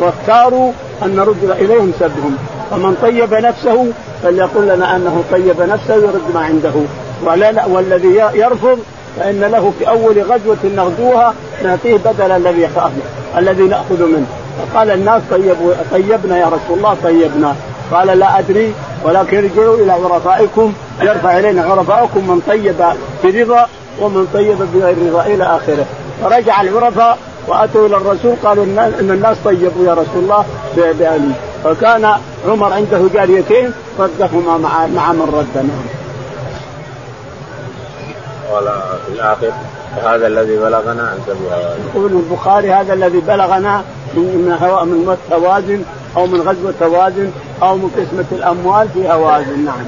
[0.00, 2.36] واختاروا أن نرد إليهم سبهم
[2.70, 3.86] فمن طيب نفسه
[4.22, 6.72] فليقل لنا أنه طيب نفسه ويرد ما عنده.
[7.24, 8.78] ولا والذي يرفض
[9.16, 12.68] فإن له في أول غزوة نغزوها نعطيه بدل الذي
[13.38, 14.26] الذي نأخذ منه.
[14.58, 17.56] فقال الناس طيبوا طيبنا يا رسول الله طيبنا.
[17.92, 22.74] قال لا أدري ولكن ارجعوا إلى عرفائكم يرفع إلينا عرفائكم من طيب
[23.24, 23.66] برضا
[24.00, 25.86] ومن طيب بغير رضا إلى آخره.
[26.22, 30.44] فرجع العرفاء واتوا إلى الرسول قالوا ان الناس طيبوا يا رسول الله
[30.76, 31.32] بأهلي
[31.64, 32.14] فكان
[32.48, 36.00] عمر عنده جاريتين ردهما مع مع من رد نعم.
[38.50, 38.64] قال
[39.06, 39.52] في الآخر
[39.96, 41.18] وهذا الذي بلغنا عن
[41.94, 45.82] يقول البخاري هذا الذي بلغنا من هواء من هوازن
[46.16, 47.30] أو من غزوة هوازن
[47.62, 49.86] أو من قسمة الأموال في هوازن نعم.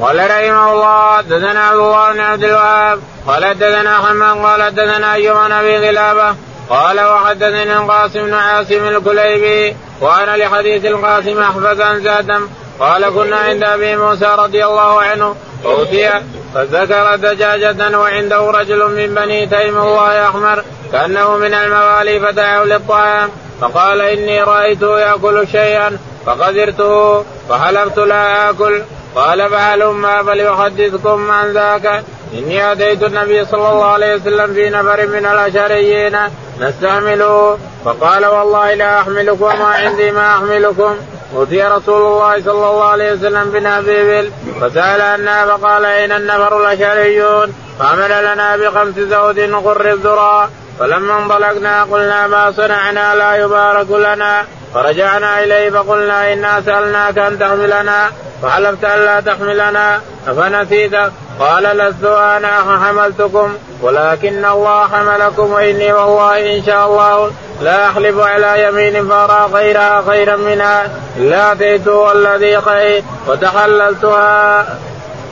[0.00, 5.36] قال رحمه الله حدثنا عبد الله بن عبد الوهاب قال حدثنا حمام قال حدثنا أيوب
[5.36, 6.34] بن أبي غلابة
[6.70, 12.48] قال وحدثني القاسم بن عاصم الكليبي وأنا لحديث القاسم احفظ عن زادم
[12.80, 15.36] قال كنا عند أبي موسى رضي الله عنه.
[15.64, 16.10] أوتي
[16.54, 23.30] فذكر دجاجة وعنده رجل من بني تيم الله أحمر كأنه من الموالي فدعوا للطعام.
[23.60, 28.82] فقال إني رايته يأكل شيئا فقدرته فحلفت لا آكل.
[29.14, 32.04] قال فهلما فليحدثكم عن ذاك.
[32.34, 36.18] إني آتيت النبي صلى الله عليه وسلم في نفر من الاشعريين
[36.60, 40.96] نستعمله فقال والله لا أحملكم وما عندي ما أحملكم.
[41.36, 48.32] أوتي رسول الله صلى الله عليه وسلم بنبيبل فسأل عنا فقال أين النفر الأشعريون؟ فعمل
[48.32, 50.48] لنا بخمس زود غر الذرى.
[50.78, 54.44] فلما انطلقنا قلنا ما صنعنا لا يبارك لنا.
[54.74, 58.10] فرجعنا إليه فقلنا إنا سألناك أن تحملنا.
[58.42, 60.00] فحلفت الا تحملنا.
[60.28, 60.92] أفنسيت
[61.40, 63.48] قال لست أنا حملتكم
[63.82, 67.30] ولكن الله حملكم وإني والله إن شاء الله
[67.62, 70.90] لا أحلف على يمين فأرى غيرها خيرا منها.
[71.18, 74.66] الا اتيت الذي خير وتحللتها.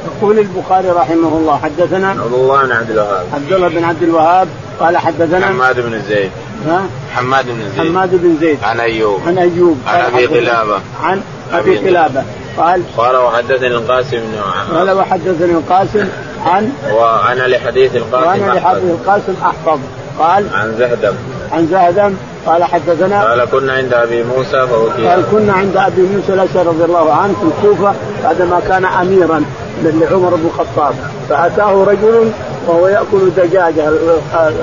[0.04, 3.26] يقول البخاري رحمه الله حدثنا عبد الله بن عبد الوهاب.
[3.34, 4.48] عبد الله بن عبد الوهاب
[4.80, 6.30] قال حدثنا حماد بن زيد.
[6.66, 6.82] ها؟
[7.16, 7.88] حماد بن زيد.
[7.88, 8.58] حماد بن زيد.
[8.64, 9.20] عن أيوب.
[9.26, 9.78] عن أيوب.
[9.86, 10.80] عن أبي قلابة.
[11.02, 12.24] عن أبي قلابة.
[12.58, 16.08] قال قال وحدثني القاسم بن قال وحدثني القاسم
[16.46, 19.78] عن وأنا لحديث القاسم وأنا لحديث القاسم أحفظ.
[20.18, 21.14] قال عن زهدم.
[21.52, 22.14] عن زهدم.
[22.46, 26.84] قال حدثنا قال كنا عند أبي موسى فأتي قال كنا عند أبي موسى الأشعري رضي
[26.84, 29.44] الله عنه في الكوفة بعدما كان اميرا
[29.82, 30.94] لعمر بن الخطاب.
[31.28, 32.30] فأتاه رجل
[32.66, 33.88] وهو يأكل دجاجه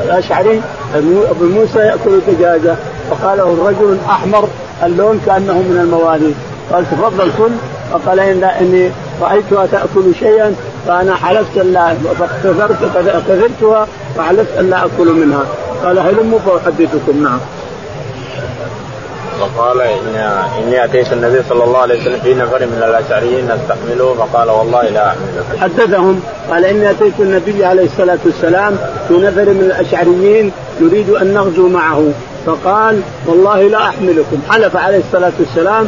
[0.04, 0.62] الأشعري
[0.96, 2.76] أبو موسى يأكل دجاجه
[3.10, 4.48] فقال له الرجل احمر
[4.84, 6.36] اللون كأنه من المواليد.
[6.72, 7.52] قال تفضل كل.
[7.92, 10.56] فقال إن إني رايتها تاكل شيئا
[10.88, 12.78] فأنا حلفت الا فاختبرت
[13.28, 15.44] كذبتها فحلفت أن لا أكل منها.
[15.84, 17.24] قال هلموا فأحدثكم.
[17.24, 17.40] نعم.
[19.40, 20.16] فقال إن
[20.64, 25.08] إني أتيت النبي صلى الله عليه وسلم في نفر من الأشعريين نستحمله فقال والله لا
[25.08, 25.60] أحملك.
[25.60, 28.78] حدثهم قال إني أتيت النبي عليه الصلاة والسلام
[29.08, 30.52] في نفر من الأشعريين
[30.82, 32.12] نريد أن نغزو معه.
[32.46, 34.38] فقال والله لا أحملكم.
[34.50, 35.88] حلف عليه الصلاة والسلام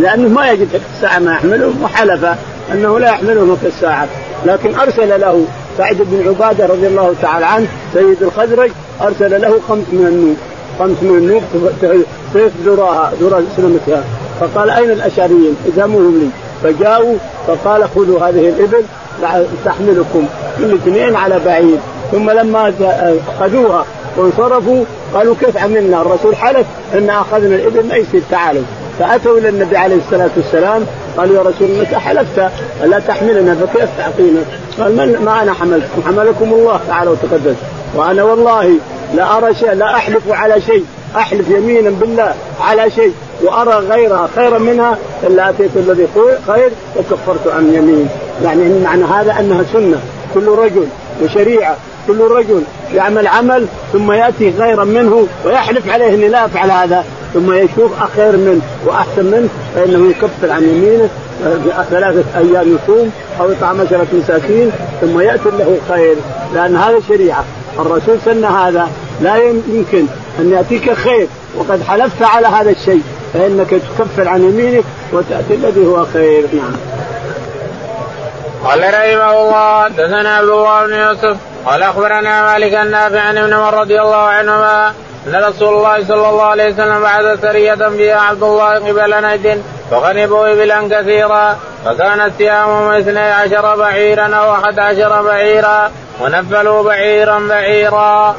[0.00, 2.26] لأنه ما يجد الساعة ما يحملهم وحلف
[2.72, 4.08] أنه لا يحملهم في الساعة.
[4.46, 5.44] لكن أرسل له
[5.78, 8.70] سعد بن عبادة رضي الله تعالى عنه سيد الخزرج
[9.02, 10.36] أرسل له خمس من النوب
[10.78, 11.42] خمس من النوب
[12.32, 14.04] سيف ذراها ذرا سلمتها
[14.40, 16.28] فقال أين الأشعريين؟ اذهبوهم لي.
[16.62, 17.14] فجاءوا
[17.46, 18.82] فقال خذوا هذه الإبل
[19.64, 20.26] تحملكم.
[20.58, 21.78] كل اثنين على بعير
[22.12, 22.72] ثم لما
[23.40, 23.84] أخذوها
[24.16, 28.62] وانصرفوا قالوا كيف عملنا؟ الرسول حلف إن أخذنا الإبل ما يصير تعالوا
[28.98, 32.50] فأتوا إلى النبي عليه الصلاة والسلام قالوا يا رسول انك حلفت
[32.84, 34.40] الا تحملنا فكيف تعطينا؟
[34.78, 37.56] قال من ما أنا حملتكم؟ حملكم الله تعالى وتقدس.
[37.94, 38.70] وأنا والله
[39.14, 40.84] لا أرى شيء لا أحلف على شيء.
[41.16, 43.12] أحلف يمينا بالله على شيء.
[43.42, 46.08] وأرى غيرها خيرا منها إلا أتيت الذي
[46.46, 48.08] خير وكفرت عن يمين.
[48.44, 50.00] يعني معنى هذا أنها سنة.
[50.34, 50.86] كل رجل
[51.24, 52.62] وشريعة كل رجل
[52.94, 58.36] يعمل عمل ثم يأتي غيرا منه ويحلف عليه إني لا أفعل هذا ثم يشوف خير
[58.36, 61.08] منه وأحسن منه فإنه يكفر عن يمينه
[61.90, 66.16] ثلاثة أيام يصوم أو يطعم عشرة مساكين ثم يأتي له خير.
[66.54, 67.44] لأن هذا شريعة
[67.78, 68.88] الرسول سن هذا
[69.20, 70.06] لا يمكن
[70.38, 71.26] أن يأتيك خير
[71.58, 73.02] وقد حلفت على هذا الشيء
[73.34, 76.46] فإنك تكفر عن يمينك وتأتي الذي هو خير.
[76.52, 76.72] نعم.
[78.64, 83.80] قال رحمه الله حدثنا عبد الله بن يوسف قال أخبرنا مالك النافع عن ابن عمر
[83.80, 84.92] رضي الله عنهما
[85.26, 90.52] أن رسول الله صلى الله عليه وسلم بعث سرية فيها عبد الله قبل نجد فغنبوا
[90.52, 98.36] ابلا كثيرا فكانت سهامهم اثني عشر بعيرا أو أحد عشر بعيرا ونفلوا بعيرا بعيرا.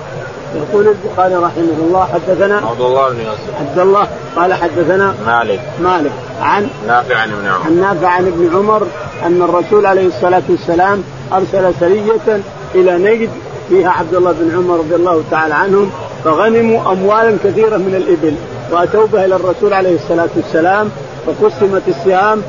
[0.56, 5.60] يقول البخاري رحمه الله حدثنا عبد الله بن يوسف عبد الله قال حدثنا مالك.
[5.82, 6.12] مالك.
[6.42, 7.66] عن نافع عن ابن عمر.
[7.66, 8.88] عن نافع عن ابن عمر
[9.26, 12.42] أن الرسول عليه الصلاة والسلام أرسل سرية
[12.76, 13.30] إلى نجد
[13.70, 15.92] فيها عبد الله بن عمر رضي الله تعالى عنهم
[16.24, 18.36] فغنموا أموالا كثيرة من الإبل
[18.72, 20.90] وأتوا بها إلى الرسول عليه الصلاة والسلام
[21.26, 22.42] فقسمت السهام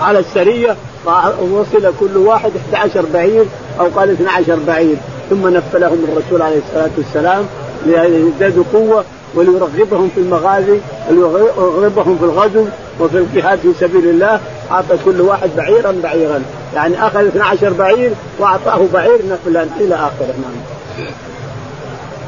[0.00, 0.76] على السرية
[1.40, 3.44] ووصل كل واحد 11 بعير
[3.80, 4.96] أو قال 12 بعير
[5.30, 7.46] ثم نفلهم الرسول عليه الصلاة والسلام
[7.86, 10.78] ليزدادوا قوة وليرغبهم في المغازي
[11.10, 12.66] وليرغبهم في الغزو
[13.00, 14.40] وفي الجهاد في سبيل الله.
[14.70, 16.42] أعطى كل واحد بعيرا بعيرا.
[16.74, 20.34] يعني أخذ 12 بعير وأعطاه بعير نفلا إلى آخره.
[20.42, 21.06] نعم.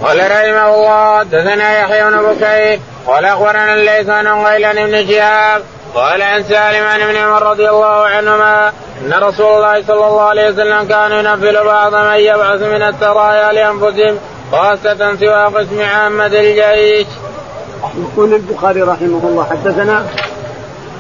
[0.03, 5.63] قال رحمه الله حدثنا يحيى بن بكير قال أخبرنا الليث عن غيلان بن شهاب
[5.97, 8.69] قال عن سالم عن ابن عمر رضي الله عنهما
[9.03, 14.19] أن رسول الله صلى الله عليه وسلم كان ينفل بعض من يبعث من السرايا لأنفسهم
[14.53, 17.07] خاصة سوى قسم عامة الجيش.
[17.99, 20.07] يقول البخاري رحمه الله حدثنا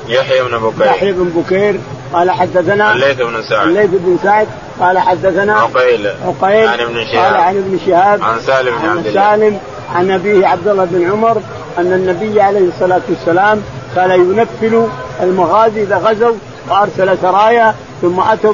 [0.09, 0.87] يحيى بن بكير.
[0.87, 1.80] يحيى بن بكير
[2.12, 3.66] قال حدثنا الليث بن سعد.
[3.66, 4.48] الليث بن سعد
[4.80, 6.11] قال حدثنا عقيل.
[6.26, 7.24] عقيل عن ابن شهاب.
[7.24, 8.22] قال عن ابن شهاب.
[8.22, 9.30] عن سالم بن عن عبد الله.
[9.30, 9.61] سالم
[9.94, 11.42] عن أبيه عبد الله بن عمر
[11.78, 13.62] أن النبي عليه الصلاة والسلام
[13.96, 14.88] كان ينفل
[15.22, 16.35] المغازي إذا غزوا
[16.70, 18.52] وأرسل سرايا ثم أتوا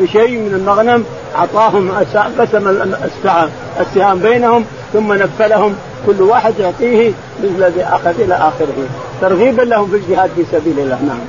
[0.00, 1.04] بشيء من المغنم
[1.36, 1.90] أعطاهم
[2.38, 2.92] قسم
[3.80, 5.76] السهام بينهم ثم نفلهم
[6.06, 8.88] كل واحد يعطيه مثل الذي أخذ إلى آخره
[9.20, 11.20] ترغيبا لهم في الجهاد في سبيل الله نعم.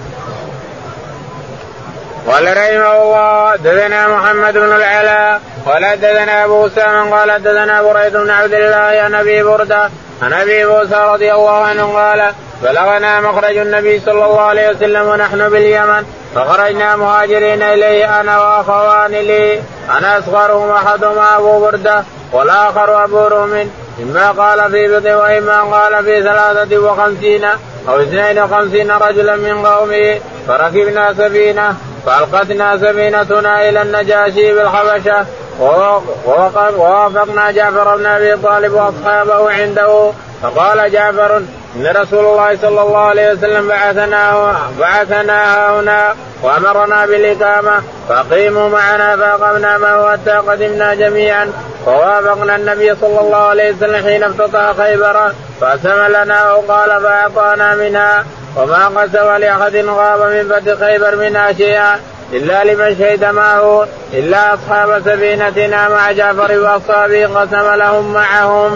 [2.28, 8.30] قال رحمه الله دثنا محمد بن العلاء قال دثنا أبو أسامة قال دثنا بريد بن
[8.30, 9.90] عبد الله عن أبي بردة
[10.22, 12.32] عن أبي موسى رضي الله عنه قال
[12.64, 19.62] بلغنا مخرج النبي صلى الله عليه وسلم ونحن باليمن فخرجنا مهاجرين إليه أنا وأخوان لي
[19.98, 23.70] أنا أصغرهم احدهما أبو بردة والآخر أبو روم
[24.04, 27.46] إما قال في بضع وإما قال في ثلاثة وخمسين
[27.90, 31.76] أو اثنين وخمسين رجلا من قومه فركبنا سفينة
[32.06, 35.26] فألقتنا سفينتنا إلى النجاشي بالحبشة
[35.60, 40.12] ووافقنا جعفر بن أبي طالب وأصحابه عنده
[40.44, 41.38] فقال جعفر
[41.76, 49.78] إن رسول الله صلى الله عليه وسلم بعثنا بعثنا هنا وأمرنا بالإقامة فأقيموا معنا فأقمنا
[49.78, 51.52] معه حتى قدمنا جميعا
[51.88, 58.88] ووافقنا النبي صلى الله عليه وسلم حين افتتح خيبر فاسم لنا وقال فأعطانا منها وما
[58.88, 62.00] قسم لأحد غاب من فتح خيبر منها شيئا.
[62.34, 68.72] إلا لمن شهد معه إلا أصحاب سفينتنا مع جعفر وأصحابه قسم لهم معهم.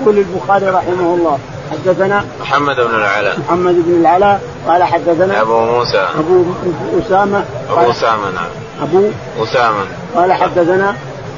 [0.00, 1.38] يقول البخاري رحمه الله
[1.72, 3.38] حدثنا محمد بن العلاء.
[3.38, 6.06] محمد بن العلاء قال حدثنا أبو موسى.
[6.18, 6.44] أبو
[7.06, 8.50] أسامة أبو أسامة نعم.
[8.82, 9.10] أبو
[9.42, 9.84] أسامة.
[10.16, 10.94] قال حدثنا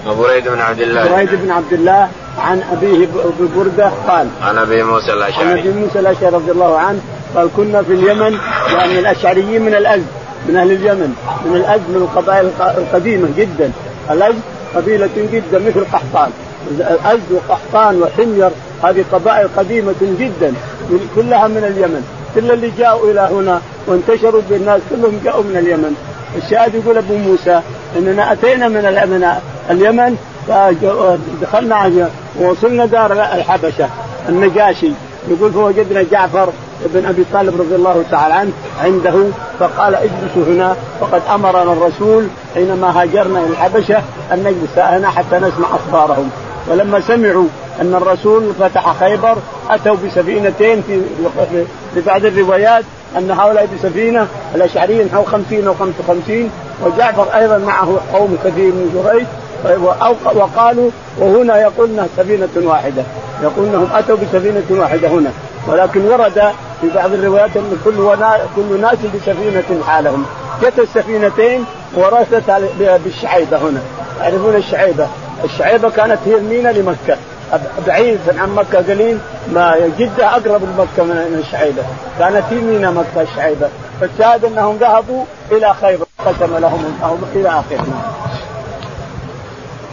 [0.06, 1.08] بريد بن عبد الله.
[1.08, 2.08] بريد بن عبد الله
[2.38, 3.08] عن أبيه
[3.40, 5.50] ببردة قال عن أبي موسى الأشعري.
[5.50, 7.00] عن أبي موسى الأشعري رضي الله عنه
[7.36, 8.38] قال كنا في اليمن
[8.76, 10.06] يعني الأشعريين من الازد
[10.48, 13.70] من أهل اليمن من الازد من القبائل القديمة جدا.
[14.10, 14.40] الازد
[14.76, 16.30] قبيلة جدا مثل قحطان.
[16.70, 18.50] الازد وقحطان وحمير
[18.82, 20.52] هذه قبائل قديمة جدا
[21.16, 22.04] كلها من اليمن.
[22.34, 25.96] كل اللي جاءوا إلى هنا وانتشروا بالناس كلهم جاءوا من اليمن.
[26.36, 27.60] الشاهد يقول أبو موسى
[27.96, 28.84] إننا أتينا من
[29.70, 30.16] اليمن
[30.48, 32.08] فدخلنا
[32.40, 33.88] ووصلنا دار الحبشة
[34.28, 34.90] النجاشي.
[35.28, 36.48] يقول فوجدنا جعفر
[36.94, 39.14] بن أبي طالب رضي الله تعالى عنه عنده
[39.60, 45.68] فقال اجلسوا هنا فقد أمرنا الرسول حينما هاجرنا إلى الحبشة أن نجلس هنا حتى نسمع
[45.74, 46.30] أخبارهم.
[46.70, 47.46] ولما سمعوا
[47.80, 49.36] أن الرسول فتح خيبر
[49.70, 51.00] أتوا بسفينتين في
[51.94, 52.84] في بعض الروايات
[53.18, 56.50] أن هؤلاء بسفينة الاشعريين نحو 50 أو 55
[56.84, 59.26] وجعفر أيضا معه قوم كثير من جريج
[60.34, 63.02] وقالوا وهنا يقولنا سفينة واحدة.
[63.42, 65.30] يقول انهم اتوا بسفينة واحدة هنا
[65.68, 70.24] ولكن ورد في بعض الروايات أن كل ونا كل ناس بسفينة حالهم.
[70.62, 72.50] جت السفينتين ورثت
[73.04, 73.80] بالشعيبة هنا.
[74.18, 75.06] تعرفون الشعيبة؟
[75.44, 77.16] الشعيبة كانت هي المينا لمكة.
[77.86, 79.18] بعيد عن مكة قليل
[79.52, 81.82] ما جدة أقرب لمكة من الشعيبة.
[82.18, 83.68] كانت هي مينا مكة الشعيبة.
[84.00, 86.84] فالشاهد أنهم ذهبوا إلى خيبر قسم لهم
[87.34, 87.86] إلى آخره.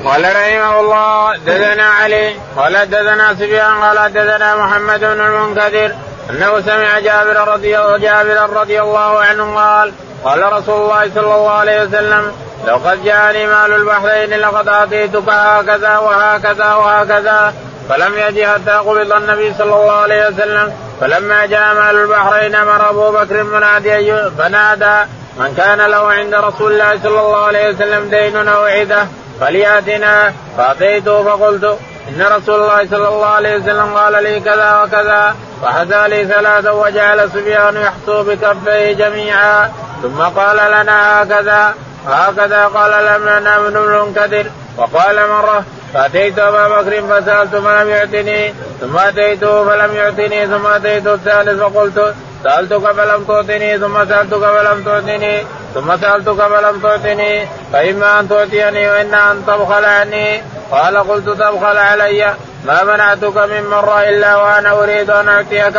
[0.05, 5.95] قال رحمه الله دثنا علي قال دثنا سفيان قال دثنا محمد بن المنكدر
[6.29, 11.83] أنه سمع جابر رضي جابر رضي الله عنه قال قال رسول الله صلى الله عليه
[11.83, 12.31] وسلم
[12.67, 17.53] لو قد جاءني مال البحرين لقد اعطيتك هكذا وهكذا وهكذا
[17.89, 23.11] فلم يجي حتى قبض النبي صلى الله عليه وسلم فلما جاء مال البحرين أمر أبو
[23.11, 28.63] بكر منادي فنادى من كان له عند رسول الله صلى الله عليه وسلم دين أو
[28.63, 29.07] عدة؟
[29.41, 31.77] فلياتنا فأتيته فقلت
[32.09, 37.29] إن رسول الله صلى الله عليه وسلم قال لي كذا وكذا وحدا لي ثلاثا وجعل
[37.29, 41.73] سفيان يحصو بكفيه جميعا ثم قال لنا هكذا
[42.07, 44.45] هكذا قال لنا ابن المنكدر
[44.77, 51.61] وقال مرة فأتيت أبا بكر فسألت فلم يعطني ثم اتيته فلم يعطني ثم أتيت الثالث
[51.61, 58.89] فقلت سألتك فلم تعطني ثم سألتك فلم تعطني ثم سألتك فلم تعطني فاما أن تعطيني
[58.89, 60.41] واما أن تبخل عني.
[60.71, 62.33] قال قلت تبخل علي
[62.65, 65.77] ما منعتك من مرة إلا وأنا أريد أن أعطيك.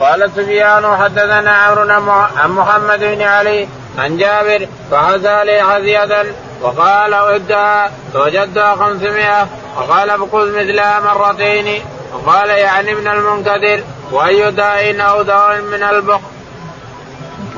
[0.00, 6.24] قال سفيان حدثنا عمرو عن محمد بن علي عن جابر فحزى لي حزية
[6.62, 9.46] وقال ودها فوجدتها خمسمائة.
[9.76, 11.82] وقال فخذ مثلها مرتين.
[12.14, 16.20] وقال يعني ابن المنكدر وأي داء أو داء من البخ.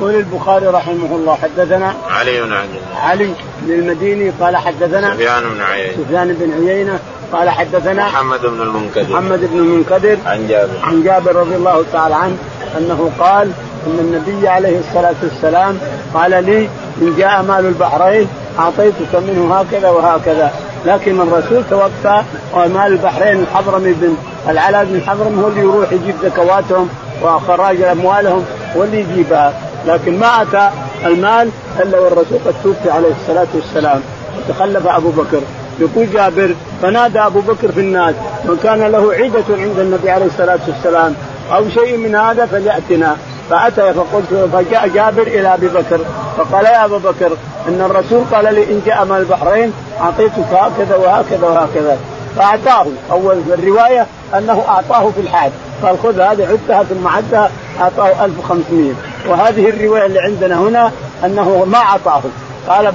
[0.04, 5.60] يقول البخاري رحمه الله حدثنا علي بن عبد علي بن المديني قال حدثنا سفيان بن
[5.60, 6.04] عيينة.
[6.04, 6.98] سفيان بن عيينة
[7.32, 9.12] قال حدثنا محمد بن المنكدر.
[9.12, 10.72] محمد بن المنكدر عن جابر.
[10.82, 12.36] عن جابر رضي الله تعالى عنه
[12.78, 13.50] أنه قال
[13.86, 15.78] إن النبي عليه الصلاة والسلام
[16.14, 16.68] قال لي
[17.02, 20.52] إن جاء مال البحرين أعطيتك منه هكذا وهكذا
[20.86, 22.22] لكن الرسول توفى
[22.54, 24.16] ومال البحرين الحضرمي بن
[24.48, 26.88] العلاء بن حضرم هو اللي يروح يجيب زكواتهم
[27.22, 29.54] وخراج أموالهم واللي يجيبها.
[29.86, 30.70] لكن ما أتى
[31.06, 34.00] المال إلا والرسول قد توفي عليه الصلاة والسلام.
[34.38, 35.40] وتخلف أبو بكر.
[35.80, 40.58] يقول جابر فنادى أبو بكر في الناس من كان له عدة عند النبي عليه الصلاة
[40.68, 41.14] والسلام
[41.54, 43.16] أو شيء من هذا فليأتنا.
[43.50, 46.00] فأتى فقلت فجاء جابر إلى أبي بكر
[46.36, 47.36] فقال يا ابا بكر
[47.68, 51.98] إن الرسول قال لي إن جاء من البحرين أعطيتك هكذا وهكذا وهكذا.
[52.36, 52.86] فأعطاه.
[53.10, 54.06] أول في الرواية
[54.38, 55.50] أنه أعطاه في الحال
[55.82, 58.92] قال خذ هذه عدتها ثم عدها أعطاه 1500
[59.28, 60.92] وهذه الرواية اللي عندنا هنا
[61.24, 62.22] أنه ما أعطاه.
[62.68, 62.92] قال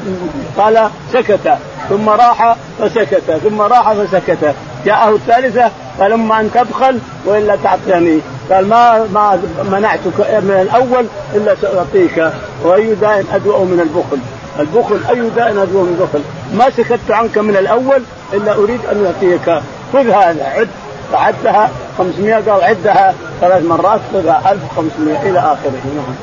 [0.58, 1.58] قال سكت
[1.90, 4.56] ثم راح فسكت ثم راح فسكت.
[4.86, 8.20] جاءه الثالثة قال أما أن تبخل وإلا تعطيني.
[8.52, 12.32] قال ما ما منعتك من الأول إلا سأعطيك.
[12.64, 14.20] وأي داء ادوء من البخل؟
[14.60, 16.22] البخل أي داء ادوء من البخل؟
[16.54, 18.02] ما سكت عنك من الأول
[18.34, 19.62] إلا أريد أن أعطيك.
[19.94, 20.68] خذ هذا عد.
[21.12, 26.16] فعدها 500 قال عدها ثلاث مرات خذها 1500 إلى آخره نعم.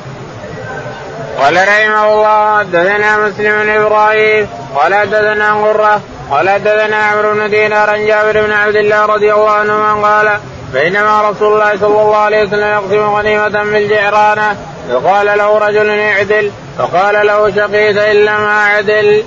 [1.39, 6.01] قال رحمه الله حدثنا مسلم بن إبراهيم قال حدثنا قره
[6.31, 10.29] قال حدثنا عمرو بن دينار عن جابر بن عبد الله رضي الله عنه قال
[10.73, 14.55] بينما رسول الله صلى الله عليه وسلم يقسم غنيمة بالجعرانة
[14.89, 19.23] فقال له رجل اعدل فقال له شقيت إن لم أعدل.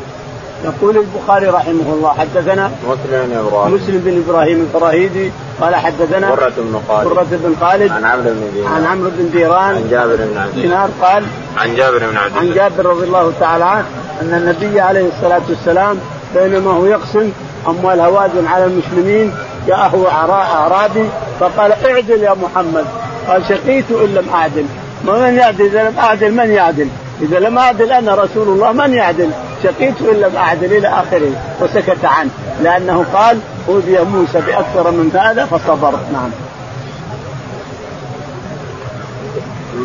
[0.65, 3.75] يقول البخاري رحمه الله حدثنا مسلم بن إبراهيم.
[3.75, 7.09] مسلم بن إبراهيم الفراهيدي قال حدثنا قرة بن خالد.
[7.09, 7.93] قرة بن خالد.
[7.93, 8.73] عن عمرو بن دينار.
[8.75, 9.75] عن عمرو بن ديران.
[9.75, 11.25] عن جابر بن عبد دينار قال
[11.57, 13.87] عن جابر بن عبد عن جابر رضي الله تعالى عنه
[14.23, 15.99] أن النبي عليه الصلاة والسلام
[16.35, 17.31] بينما هو يقسم
[17.69, 19.35] أموال هوازن على المسلمين
[19.67, 21.09] جاءه أعرابي
[21.41, 22.85] فقال اعدل يا محمد.
[23.29, 24.65] قال شقيت إن لم أعدل.
[25.05, 26.89] من يعدل؟ إذا لم أعدل من يعدل؟
[27.23, 29.31] إذا لم أعدل أنا رسول الله من يعدل؟
[29.63, 32.31] شقيت لم اعدل إلى آخره وسكت عنه.
[32.63, 33.39] لأنه قال
[33.69, 35.93] أوذي موسى بأكثر من هذا فصبر.
[36.13, 36.31] نعم.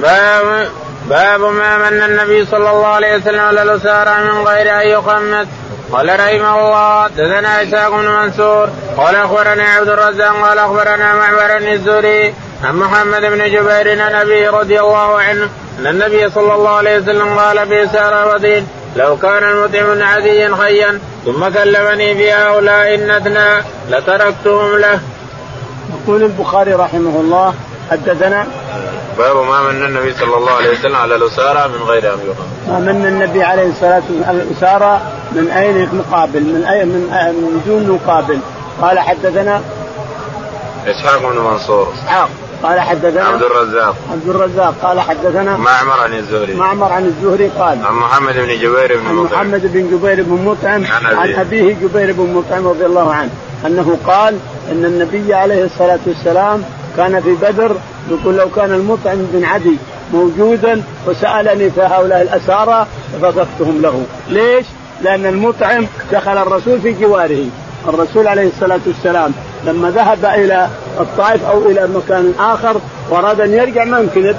[0.02, 0.68] باب
[1.10, 5.48] باب ما من النبي صلى الله عليه وسلم على الأسارى من غير أن يخمس
[5.92, 11.68] قال رحمه الله دثنا إسحاق بن منصور قال اخبرنا عبد الرزاق قال أخبرنا معمر بن
[11.68, 15.50] الزهري عن محمد بن جبير عن ابي رضي الله عنه
[15.80, 17.88] أن النبي صلى الله عليه وسلم قال في
[18.34, 25.00] ودين لو كان المطعم عديا حيا ثم كلمني في هؤلاء النتنا لتركتهم له.
[25.94, 27.54] يقول البخاري رحمه الله
[27.92, 28.48] حدثنا
[29.18, 32.20] باب ما من النبي صلى الله عليه وسلم على الأسارى من غير أن
[32.68, 37.02] ما من النبي عليه الصلاة والسلام على الأسارى من أين مقابل؟ من أي من,
[37.34, 38.40] من دون مقابل.
[38.82, 39.62] قال حدثنا
[40.88, 41.94] إسحاق بن منصور.
[41.94, 42.30] إسحاق.
[42.66, 43.96] قال حدثنا عبد الرزاق.
[44.12, 46.56] عبد الرزاق قال حدثنا معمر عن الزهري.
[46.56, 49.40] معمر عن الزهري قال عن محمد بن جبير بن مطعم.
[49.40, 51.74] عن محمد بن جبير بن مطعم عن, أبيه.
[51.74, 53.30] جبير بن مطعم رضي الله عنه
[53.66, 54.38] أنه قال
[54.72, 56.64] أن النبي عليه الصلاة والسلام
[56.98, 57.76] كان في بدر
[58.10, 59.78] يقول لو كان المطعم بن عدي
[60.14, 62.88] موجودا وسألني في هؤلاء الأسارى
[63.22, 64.66] فصفتهم له، ليش؟
[65.02, 67.46] لأن المطعم دخل الرسول في جواره،
[67.88, 69.34] الرسول عليه الصلاة والسلام
[69.66, 70.68] لما ذهب إلى
[71.00, 72.76] الطائف أو إلى مكان آخر
[73.10, 74.34] وأراد أن يرجع ما يمكن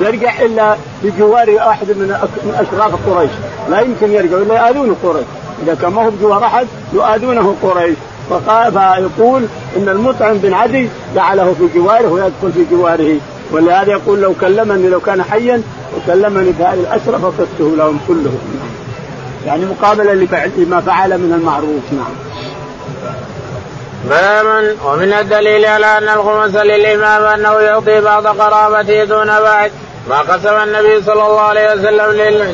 [0.00, 2.16] يرجع إلا بجوار واحد من
[2.54, 3.30] اشراف قريش،
[3.70, 5.24] لا يمكن يرجع إلا يؤذون قريش،
[5.62, 7.96] إذا كان ما هو بجوار أحد يؤذونه قريش،
[8.30, 9.42] فقال فيقول
[9.76, 13.16] إن المطعم بن عدي جعله في جواره ويدخل في جواره.
[13.52, 15.62] ولهذا يقول لو كلمني لو كان حيا
[15.96, 18.38] وكلمني بهذه الاسرى فقدته لهم كلهم.
[19.46, 20.14] يعني مقابلة
[20.56, 22.14] لما فعل من المعروف نعم.
[24.10, 29.72] باب ومن الدليل على أن الخمس للإمام أنه يعطي بعض قرابته دون بعد
[30.08, 32.10] ما قسم النبي صلى الله عليه وسلم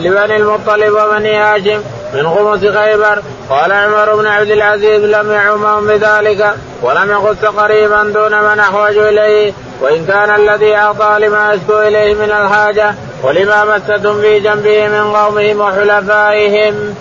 [0.06, 1.82] لبني المطلب وبني هاشم
[2.14, 8.42] من خمس خيبر قال عمر بن عبد العزيز لم يعمهم بذلك ولم يخص قريبا دون
[8.42, 14.40] من أحوج إليه وإن كان الذي أعطى لما يشكو إليه من الحاجة ولما مستهم في
[14.40, 16.94] جنبه من قومهم وحلفائهم.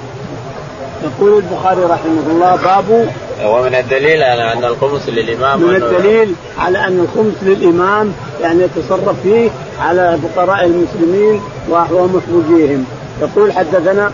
[1.03, 3.09] يقول البخاري رحمه الله باب
[3.45, 9.49] ومن الدليل على أن الخمس للإمام من الدليل على أن الخمس للإمام يعني يتصرف فيه
[9.81, 12.85] على فقراء المسلمين ومخرجيهم
[13.21, 14.11] يقول حدثنا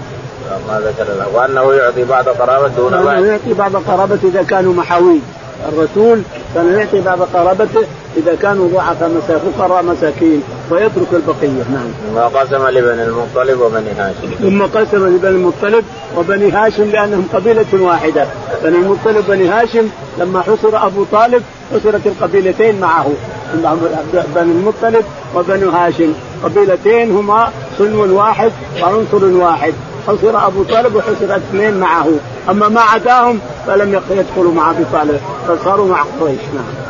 [0.67, 3.23] ما ذكر وأنه يعطي بعض قرابته دون بعض.
[3.23, 5.21] يعطي بعض قرابته إذا كانوا محاويج
[5.69, 6.21] الرسول
[6.55, 7.81] كان يعطي بعض قرابته
[8.17, 11.63] إذا كانوا ضعفاء فقراء مساكين ويترك البقية.
[11.73, 11.87] نعم.
[12.13, 14.33] ثم قسم لبني المطلب وبني هاشم.
[14.41, 15.83] ثم قسم لبني المطلب
[16.17, 18.25] وبني هاشم لأنهم قبيلة واحدة،
[18.63, 19.87] بني المطلب وبني هاشم
[20.19, 21.43] لما حصر أبو طالب
[21.73, 23.11] حصرت القبيلتين معه.
[24.35, 25.05] بني المطلب
[25.35, 26.13] وبني هاشم.
[26.43, 28.51] قبيلتين هما صنو واحد
[28.81, 29.73] وعنصر واحد.
[30.07, 32.07] حصر أبو طالب وحصر اثنين معه.
[32.49, 36.39] أما ما عداهم فلم يدخلوا مع أبي طالب فصاروا مع قريش.
[36.55, 36.85] نعم.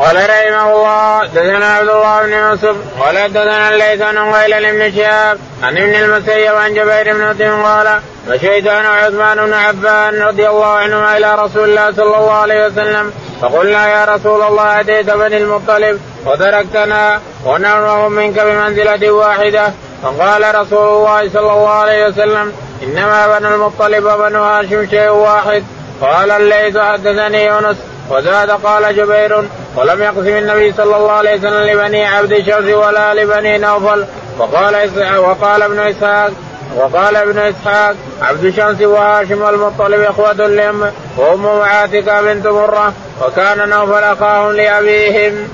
[0.00, 5.38] قال رحمه الله دثنا عبد الله بن يوسف قال دثنا الليث عن غيل بن شهاب
[5.62, 10.66] عن ابن المسيب عن جبير بن مطعم قال مشيت أنا وعثمان بن عفان رضي الله
[10.66, 16.00] عنهما إلى رسول الله صلى الله عليه وسلم فقلنا يا رسول الله أتيت بني المطلب؟
[16.26, 19.72] وتركتنا ونحن منك بمنزلة واحدة.
[20.02, 22.52] فقال رسول الله صلى الله عليه وسلم
[22.82, 25.64] إنما بنو المطلب وبنو هاشم شيء واحد.
[26.00, 27.76] قال الليث حدثني يونس.
[28.10, 29.44] وزاد قال جبير
[29.76, 34.04] ولم يقسم النبي صلى الله عليه وسلم لبني عبد شمس ولا لبني نوفل.
[34.38, 36.30] وقال وقال ابن إسحاق
[36.76, 42.92] وقال ابن إسحاق عبد شمس وهاشم والمطلب إخوة لأم وأم معاتكة بنت مرة.
[43.22, 45.48] وكان نوفل أخاهم لأبيهم.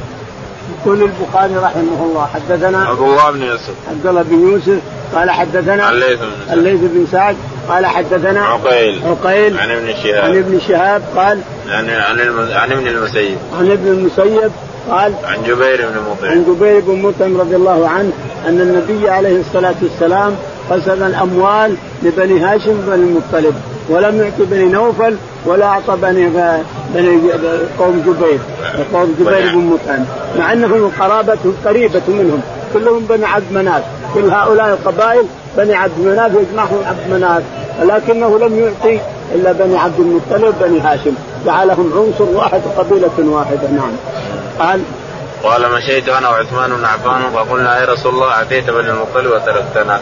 [0.75, 4.81] يقول البخاري رحمه الله حدثنا عبد الله بن يوسف عبد الله بن يوسف
[5.15, 7.37] قال حدثنا الليث بن الليث بن سعد
[7.69, 9.01] قال حدثنا عقيل.
[9.05, 10.25] عقيل عن ابن شهاب.
[10.25, 12.21] عن ابن شهاب قال عن عن
[12.53, 13.39] عن ابن المسيب.
[13.59, 14.51] عن ابن المسيب
[14.91, 16.31] قال عن جبير بن مطعم.
[16.31, 18.13] عن جبير بن مطعم رضي الله عنه
[18.49, 20.37] أن النبي عليه الصلاة والسلام
[20.71, 23.55] قسم الأموال لبني هاشم بن المطلب.
[23.89, 26.31] ولم يعطي بني نوفل ولا أعطى بني
[26.95, 27.33] بني
[27.79, 28.39] قوم جبير.
[28.93, 30.05] قوم جبير بن مطعم.
[30.39, 32.41] مع أنهم قرابه قريبة منهم.
[32.75, 33.83] كلهم بني عبد مناف.
[34.15, 35.25] كل هؤلاء القبائل
[35.57, 37.43] بني عبد مناف يجمعهم عبد مناف.
[37.81, 39.01] ولكنه لم يعطي
[39.35, 41.15] إلا بني عبد المطلب بني هاشم.
[41.47, 43.69] جعلهم عنصر واحد قبيلة واحدة.
[43.77, 43.93] نعم.
[44.59, 44.81] قال
[45.45, 50.01] قال مشيت أنا وعثمان بن عفان فقلنا يا رسول الله أتيت بني المطلب وتركتنا.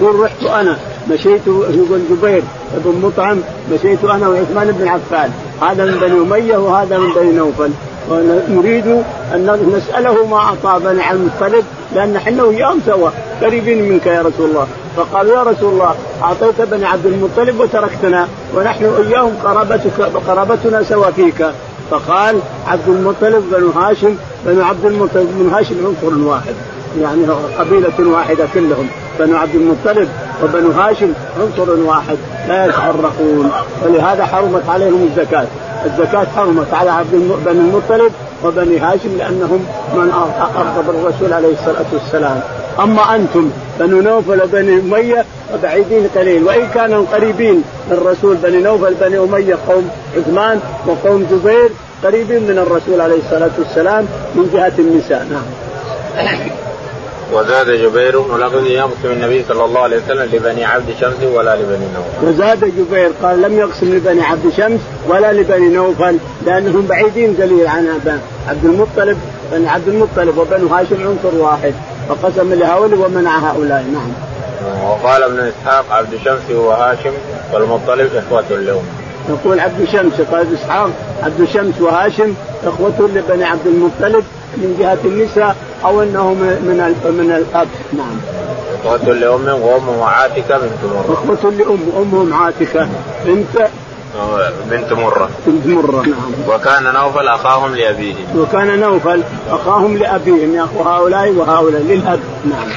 [0.00, 0.76] يقول رحت أنا
[1.10, 2.42] مشيت يقول جبير
[2.84, 3.38] بن مطعم
[3.72, 5.30] مشيت أنا وعثمان بن عفان.
[5.62, 7.70] هذا من بني أمية وهذا من بني نوفل.
[8.10, 8.86] ونريد
[9.34, 11.64] أن نسأله ما اعطى بني عبد المطلب
[11.94, 13.10] لأن إحنا وياهم سوا
[13.42, 14.66] قريبين منك يا رسول الله.
[14.96, 21.46] فقالوا يا رسول الله أعطيت بني عبد المطلب وتركتنا ونحن اياهم قرابتك قرابتنا سوا فيك.
[21.90, 24.16] فقال عبد المطلب بنو هاشم
[24.46, 26.54] بنو عبد المطلب بن هاشم عنصر واحد.
[27.00, 27.26] يعني
[27.58, 28.88] قبيلة واحدة كلهم.
[29.18, 30.08] بنو عبد المطلب
[30.42, 32.16] وبنو هاشم عنصر واحد
[32.48, 33.52] لا يتفرقون
[33.84, 35.46] ولهذا حرمت عليهم الزكاة.
[35.86, 38.12] الزكاة حرمت على عبد بني المطلب
[38.44, 40.10] وبني هاشم لأنهم من
[40.56, 42.40] أغضب الرسول عليه الصلاة والسلام.
[42.78, 43.50] أما أنتم
[43.80, 46.44] بنو نوفل وبني أمية فبعيدين قليل.
[46.44, 51.70] وإن كانوا قريبين من الرسول بني نوفل بني أمية قوم عثمان وقوم جبير
[52.04, 55.26] قريبين من الرسول عليه الصلاة والسلام من جهة النساء.
[55.30, 55.46] نعم.
[57.32, 62.28] وزاد جبير ولم يقسم النبي صلى الله عليه وسلم لبني عبد شمس ولا لبني نوفل.
[62.28, 67.88] وزاد جبير قال لم يقسم لبني عبد شمس ولا لبني نوفل لأنهم بعيدين قليل عن
[68.48, 69.18] عبد المطلب
[69.52, 71.74] بني عبد المطلب وبنو هاشم عنصر واحد
[72.08, 74.12] فقسم لهؤلاء ومنع هؤلاء نعم.
[74.90, 77.12] وقال ابن إسحاق عبد شمس هو هاشم
[77.52, 78.84] والمطلب إخوة لهم.
[79.28, 80.90] يقول عبد شمس قال إسحاق
[81.22, 82.34] عبد شمس وهاشم
[82.66, 84.24] إخوة لبني عبد المطلب
[84.56, 87.68] من جهة النساء أو إنه من من الأب.
[87.92, 88.20] نعم.
[88.84, 91.12] اخوة لأم وأمهم عاتكة بنت مرة.
[91.12, 92.88] إخوة لأم وأمهم عاتكة.
[93.24, 93.68] بنت؟
[94.70, 95.28] بنت مرة.
[95.46, 96.32] بنت مرة نعم.
[96.48, 102.20] وكان نوفل أخاهم لأبيهم وكان نوفل أخاهم لأبيهم يا هؤلاء وهؤلاء للأب.
[102.44, 102.68] نعم.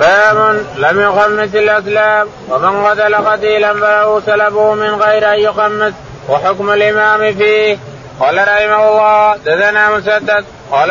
[0.00, 5.92] باب لم يخمس الأسلام ومن قتل قتيلا فله سلبه من غير أن يخمس
[6.28, 7.78] وحكم الإمام فيه.
[8.20, 10.88] قال رحمه الله دثنا مسدد قال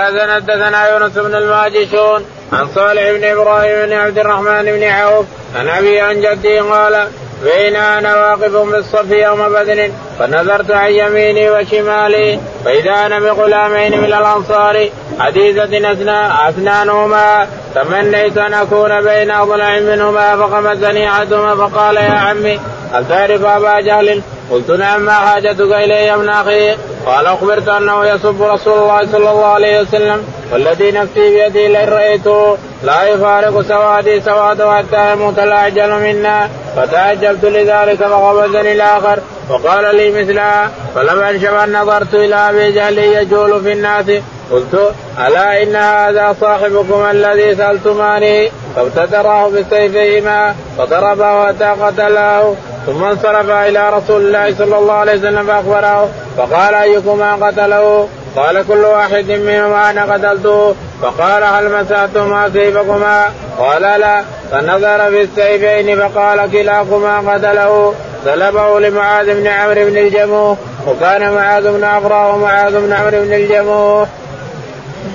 [0.47, 5.99] دثنا يونس بن الماجشون عن صالح بن إبراهيم بن عبد الرحمن بن عوف عن أبي
[5.99, 7.07] عن جدي قال
[7.43, 14.89] بين أنا واقف بالصف يوم بدر فنظرت عن يميني وشمالي فإذا أنا بغلامين من الأنصار
[15.19, 22.59] حديثة أثناء أثنانهما تمنيت أن أكون بين أضلع منهما فغمزني أحدهما فقال يا عمي
[22.93, 24.21] هل تعرف أبا جهل؟
[24.54, 26.76] قلت نعم ما حاجتك إلي يا ابن أخي.
[27.06, 32.58] قال أخبرت أنه يسب رسول الله صلى الله عليه وسلم والذي نفسي بيدي لئن رايته
[32.84, 36.49] لا يفارق سوادي سواده حتى يموت الاعجل منا.
[36.76, 39.20] فتعجبت لذلك فغمزني الآخر.
[39.49, 44.06] وقال لي مثلها فلم انشب أن نظرت إلى أبي جهل يجول في الناس.
[44.51, 44.93] قلت
[45.28, 52.56] ألا إن هذا صاحبكم الذي سألتماني؟ فابتدراه بسيفهما فضربه حتى قتله
[52.86, 58.84] ثم انصرف إلى رسول الله صلى الله عليه وسلم فأخبره فقال أيكما قتله؟ قال كل
[58.84, 63.26] واحد منهما أنا قتلته فقال هل مساتما سيفكما؟
[63.60, 67.94] قال لا فنظر في السيفين فقال كلاكما قتله
[68.26, 70.58] سلبه لمعاذ بن عمرو بن الجموح
[70.88, 74.10] وكان معاذ بن عفراء ومعاذ بن عمرو بن الجموح.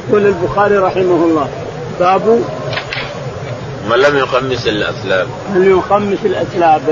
[0.08, 1.48] يقول البخاري رحمه الله
[2.00, 2.44] باب
[3.90, 6.82] من لم يخمس الاسلام من يخمس الأسلاب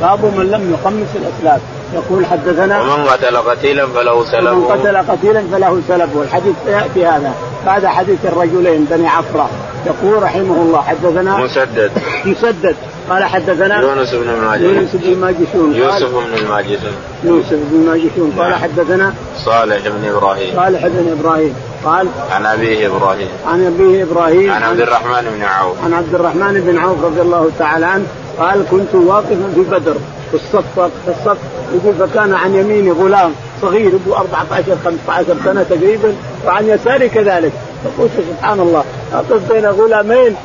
[0.00, 1.60] باب من لم يخمس الاسلاب
[1.94, 7.34] يقول حدثنا ومن قتل قتيلا فله سلبه ومن قتل قتيلا فله سلبه والحديث يأتي هذا.
[7.66, 9.50] بعد حديث الرجلين ابني عفراء.
[9.86, 11.90] يقول رحمه الله حدثنا مسدد.
[12.24, 12.76] مسدد.
[13.10, 15.74] قال حدثنا يونس بن الماجشون يونس بن الماجشون.
[15.74, 16.92] يوسف بن الماجشون.
[17.24, 18.32] يوسف بن الماجشون.
[18.38, 18.60] قال نعم.
[18.60, 20.56] حدثنا صالح بن إبراهيم.
[20.56, 21.54] صالح بن إبراهيم.
[21.84, 23.28] قال عن أبيه إبراهيم.
[23.46, 24.50] عن أبيه إبراهيم.
[24.50, 25.84] عن عبد الرحمن بن عوف.
[25.84, 28.06] عن عبد الرحمن بن عوف رضي الله تعالى عنه.
[28.38, 29.96] قال كنت واقفا في بدر
[30.30, 31.38] في الصف في الصف
[31.74, 33.32] يقول فكان عن يميني غلام
[33.62, 36.14] صغير ابو 14 15 سنة تقريبا
[36.46, 37.52] وعن يساري كذلك
[37.84, 40.36] فقلت سبحان الله أقف بين غلامين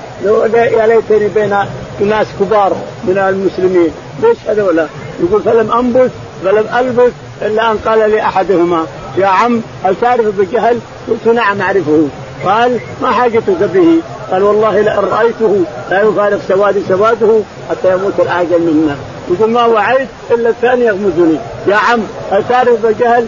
[0.54, 1.56] يا ليتني بين
[2.00, 3.92] ناس كبار من المسلمين
[4.24, 4.88] ليش هذولا؟
[5.20, 6.12] يقول فلم أنبث
[6.44, 7.12] فلم ألبث
[7.42, 8.86] إلا أن قال لي احدهما
[9.18, 10.80] يا عم هل تعرف بجهل؟
[11.10, 12.08] قلت نعم أعرفه
[12.46, 17.39] قال ما حاجتك به؟ قال والله لئن رأيته لا يفارق سوادي سواده
[17.70, 18.96] حتى يموت الاعجل منا
[19.32, 21.38] يقول ما وعيت إلا الثاني يغمزني
[21.68, 22.00] يا عم
[22.32, 23.28] هل تعرف الجهل؟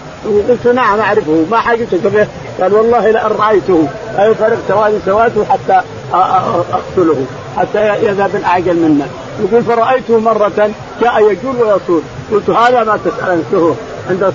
[0.50, 2.28] قلت نعم أعرفه ما حاجتك به؟
[2.62, 3.88] قال والله لئن رأيته
[4.18, 5.82] لا يفارق سوادي سواده حتى
[6.14, 7.26] أقتله
[7.58, 9.08] حتى يذهب الاعجل منا
[9.40, 12.02] يقول فرأيته مرة جاء يجول ويصول
[12.32, 13.76] قلت هذا ما تسالته
[14.10, 14.34] عند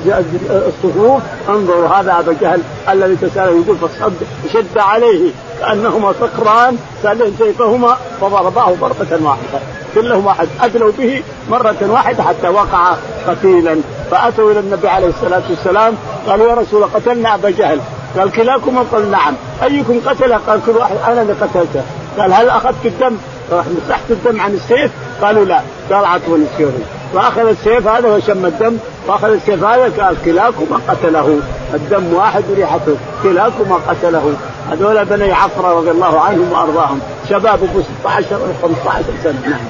[0.51, 4.13] الصفوف انظروا هذا أبا جهل الذي تساله يقول فصد
[4.53, 9.61] شد عليه كأنهما صقران سالين سيفهما فضرباه ضربة واحدة.
[9.95, 10.49] كلهم واحد.
[10.61, 12.95] أدلوا به مرة واحدة حتى وقع
[13.29, 13.77] قتيلا.
[14.11, 15.95] فأتوا إلى النبي عليه الصلاة والسلام
[16.27, 17.81] قالوا يا رسول قتلنا أبا جهل.
[18.19, 19.35] قال كلاكم؟ قال نعم.
[19.63, 21.83] أيكم قتله؟ قال كل واحد أنا اللي قتلته.
[22.19, 23.17] قال هل أخذت الدم؟
[23.53, 24.91] مسحت الدم عن السيف؟
[25.23, 25.61] قالوا لا.
[25.93, 26.71] قال اعطوني السيف.
[27.15, 28.77] فاخذ السيف هذا وشم الدم.
[29.09, 31.41] واخذ السيف هذا قال كلاكما قتله.
[31.75, 34.33] الدم واحد وريحته كلاكما قتله.
[34.71, 37.01] هذول بني عفرة رضي الله عنهم وأرضاهم.
[37.29, 39.49] شباب أبو 16 و 15 سنة.
[39.49, 39.61] نعم.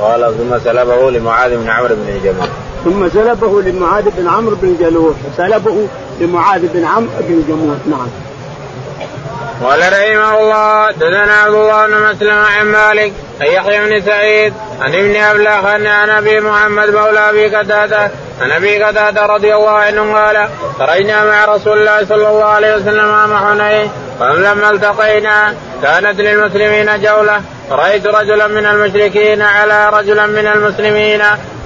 [0.00, 2.48] قال ثم سلبه لمعاذ بن عمرو بن الجمل
[2.84, 5.14] ثم سلبه لمعاذ بن عمرو بن جلوح.
[5.36, 5.86] سلبه
[6.20, 8.08] لمعاذ بن عمرو بن جموح نعم.
[9.62, 14.94] قال رحمه الله دثنا عبد الله بن مسلم عن مالك عن يحيى بن سعيد عن
[14.94, 20.48] ابن ابلغ عن أبي محمد مولى أبي قتادة عن أبي قتادة رضي الله عنه قال
[20.78, 23.90] خرجنا مع رسول الله صلى الله عليه وسلم عام حنين
[24.20, 27.40] فلما التقينا كانت للمسلمين جولة
[27.70, 31.22] رأيت رجلا من المشركين على رجلا من المسلمين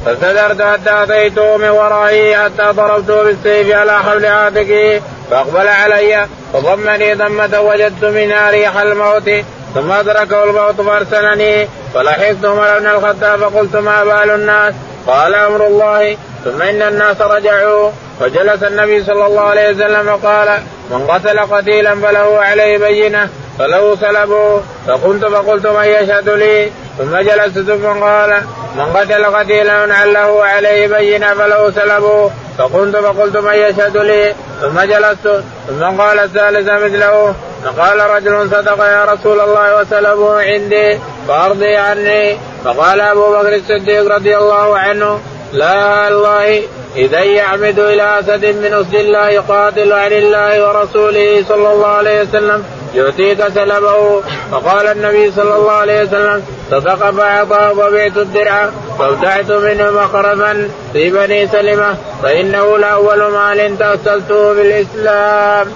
[0.06, 5.00] فاستدرت حتى اتيته من ورائي حتى ضربته بالسيف على حبل عاتقه
[5.30, 9.30] فأقبل علي فضمني ضمة وجدت منها ريح الموت
[9.74, 14.74] ثم أدركه الموت فأرسلني فلحقت عمر بن الخطاب فقلت ما بال الناس؟
[15.06, 17.90] قال أمر الله ثم إن الناس رجعوا.
[18.20, 20.58] فجلس النبي صلى الله عليه وسلم وقال
[20.90, 23.28] من قتل قتيلا فله عليه بينة.
[23.58, 28.42] فله سلبه فقمت فقلت من يشهد لي؟ ثم جلست ثم قال
[28.76, 35.42] من قتل قتيلا له عليه بينة فله سلبه فقمت فقلت من يشهد لي؟ ثم جلست.
[35.68, 37.34] ثم قال الثالث مثله
[37.64, 40.98] فقال رجل صدق يا رسول الله وسلبه عندي
[41.28, 42.38] فأرضي عني.
[42.64, 45.20] فقال أبو بكر الصديق رضي الله عنه
[45.52, 46.62] لا الله
[46.96, 52.64] إذا يعمد إلى أسد من أسد الله يقاتل عن الله ورسوله صلى الله عليه وسلم.
[52.94, 54.20] يؤتيك سلبه.
[54.52, 61.48] فقال النبي صلى الله عليه وسلم صدق فاعطاه وبعت الدرع فابتعت منه مخرفا في بني
[61.48, 65.66] سلمة فإنه لأول مال تغسلته بالإسلام.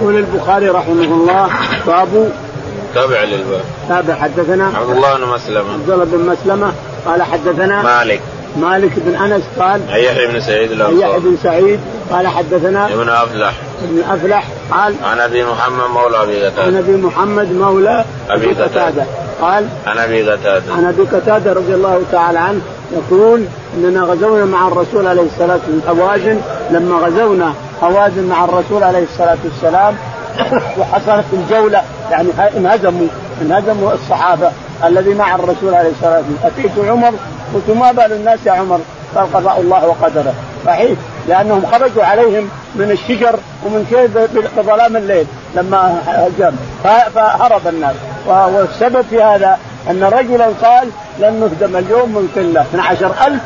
[0.00, 1.48] يقول البخاري رحمه الله
[1.86, 2.32] باب
[2.94, 3.64] تابع للباب.
[3.88, 5.72] تابع حدثنا عبد الله بن مسلمة.
[5.72, 6.72] عبد الله بن مسلمة
[7.06, 8.20] قال حدثنا مالك.
[8.56, 11.80] مالك بن أنس قال يحيى بن سعيد الانصاري يحيى بن سعيد
[12.10, 16.62] قال حدثنا ابن افلح ابن أفلح قال عن أبي محمد مولى أبي قتادة.
[16.62, 19.04] عن أبي محمد مولى أبي قتادة.
[19.40, 20.72] قال عن أبي قتادة.
[20.72, 22.60] عن أبي قتادة رضي الله تعالى عنه
[22.92, 23.44] يقول
[23.76, 26.40] إننا غزونا مع الرسول عليه الصلاة والسلام هوازن
[26.70, 29.96] لما غزونا هوازن مع الرسول عليه الصلاة والسلام
[30.78, 33.06] وحصلت الجولة يعني انهزموا
[33.42, 34.50] انهزموا الصحابة.
[34.84, 36.38] الذي مع الرسول عليه الصلاة والسلام.
[36.44, 37.12] أتيت عمر
[37.54, 38.80] قلت ما بال الناس يا عمر؟
[39.16, 40.34] قال قضاء الله وقدره.
[40.66, 46.52] صحيح لأنهم خرجوا عليهم من الشجر ومن كيف بظلام الليل لما هجم
[47.14, 47.94] فهرب الناس.
[48.26, 49.58] والسبب في هذا
[49.90, 52.66] أن رجلا قال لن نهدم اليوم من قلة.
[52.74, 53.40] 12000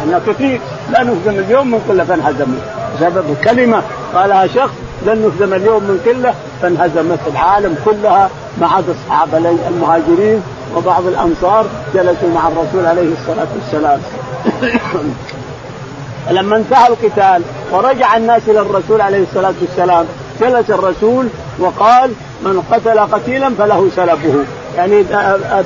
[0.00, 0.60] إحنا كثير.
[0.90, 2.60] لن نهدم اليوم من قلة فانهزموا.
[2.96, 3.82] بسبب كلمه
[4.14, 4.74] قالها شخص
[5.06, 8.30] لن نهزم اليوم من قلة فانهزمت العالم كلها
[8.60, 9.38] ما عدا الصحابه
[9.68, 10.42] المهاجرين.
[10.76, 14.00] وبعض الأنصار جلسوا مع الرسول عليه الصلاة والسلام.
[16.30, 17.42] لما انتهى القتال
[17.72, 20.06] ورجع الناس إلى الرسول عليه الصلاة والسلام
[20.40, 22.12] جلس الرسول وقال
[22.44, 24.44] من قتل قتيلا فله سلبه.
[24.76, 25.04] يعني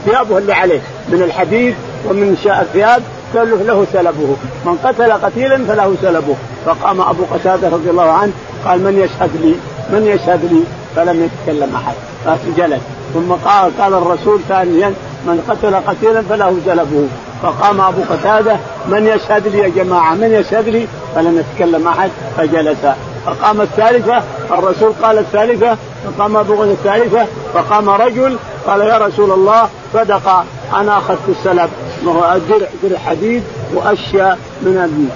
[0.05, 1.75] ثيابه اللي عليه من الحديد
[2.09, 3.03] ومن الثياب
[3.35, 4.37] له سلبه.
[4.65, 6.35] من قتل قتيلا فله سلبه.
[6.67, 8.33] فقام أبو قتادة رضي الله عنه
[8.67, 9.55] قال من يشهد لي؟
[9.93, 10.65] من يشهد لي؟
[10.97, 11.95] فلم يتكلم أحد.
[12.25, 12.81] فجلس
[13.15, 14.95] ثم قال قال الرسول ثانيا
[15.27, 17.09] من قتل قتيلا فله سلبه
[17.43, 18.57] فقام أبو قتادة
[18.89, 22.87] من يشهد لي يا جماعة؟ من يشهد لي؟ فلم يتكلم أحد فجلس.
[23.27, 28.37] فقام الثالثة الرسول قال الثالثة فقام أبو الثالثة فقام رجل
[28.67, 31.71] قال يا رسول الله صدق أنا أخذت السلب
[32.05, 33.43] وهو درع درع حديد
[33.75, 35.09] وأشياء من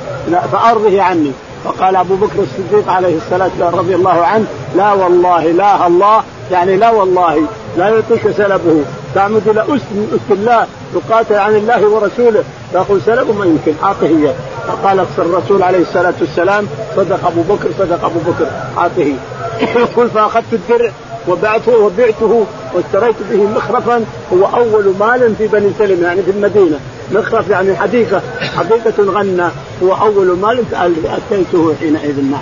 [0.53, 1.33] فأرضه عني.
[1.65, 4.47] فقال أبو بكر الصديق عليه الصلاة والسلام رضي الله عنه
[4.77, 7.43] لا والله لا الله يعني لا والله
[7.77, 8.85] لا يعطيك سلبه.
[9.15, 12.45] تعمد إلى اسم الله تقاتل عن الله ورسوله.
[12.73, 14.35] تاخذ سلبه ما يمكن أعطه إياه.
[14.69, 18.47] فقال الرسول عليه الصلاة والسلام صدق أبو بكر صدق أبو بكر
[18.79, 19.13] أعطه.
[19.81, 20.91] يقول فأخذت الدرع
[21.29, 24.05] وبعته وبعته واشتريت به مخرفا.
[24.33, 26.81] هو أول مال في بني سلم يعني في المدينة.
[27.13, 28.23] مخرف يعني حديقة
[28.57, 29.49] حديقة غنى
[29.83, 30.65] هو أول مال
[31.05, 32.21] أتيته حينئذ.
[32.31, 32.41] نعم.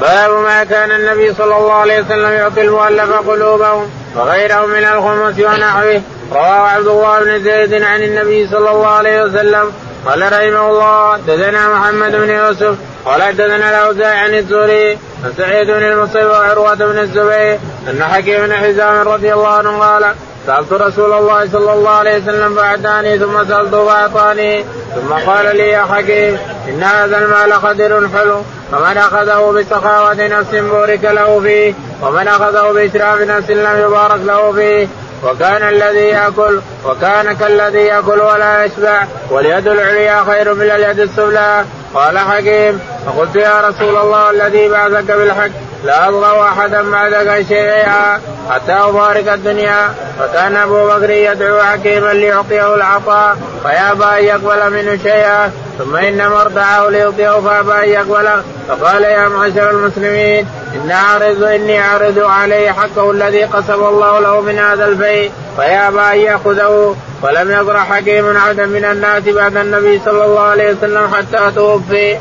[0.00, 3.86] باب ما كان النبي صلى الله عليه وسلم يعطي المؤلف قلوبهم
[4.16, 6.02] وغيره من الخمس ونحوه.
[6.32, 9.72] رواه عبد الله بن زيد عن النبي صلى الله عليه وسلم
[10.06, 12.74] قال رحمه الله دثنا محمد بن يوسف
[13.04, 17.58] قال دثنا الأوزاعي عن الزهري عن سعيد بن المصيب وعروه بن الزبير
[17.90, 20.14] أن حكيم بن حزام رضي الله عنه قال
[20.46, 25.82] سألت رسول الله صلى الله عليه وسلم فاعطاني ثم سالته فأعطاني ثم قال لي يا
[25.82, 26.38] حكيم
[26.68, 28.42] إن هذا المال خدر حلو
[28.72, 34.88] فمن أخذه بسخاوة نفس بورك له فيه ومن أخذه بإسراف نفس لم يبارك له فيه
[35.24, 41.64] وكان الذي ياكل وكان كالذي يأكل ولا يشبع واليد العليا خير من اليد السفلى
[41.94, 45.67] قال حكيم فقلت يا رسول الله الذي بعثك بالحق.
[45.84, 48.20] لا أبغى أحدا بعدك شيئا.
[48.50, 49.94] حتى أبارك الدنيا.
[50.18, 55.52] فكان أبو بكر يدعو حكيما ليعطيه العطاء فيابى أن يقبل منه شيئا.
[55.78, 62.18] ثم إن مرضعه ليعطيه فأبى أن يقبله فقال يا معشر المسلمين إن أعرض إني أعرض
[62.18, 66.96] عليه حقه الذي قسم الله له من هذا البيت فيابى أن يأخذه.
[67.22, 72.18] ولم يقرأ حكيم عبدا من الناس بعد النبي صلى الله عليه وسلم حتى توفي.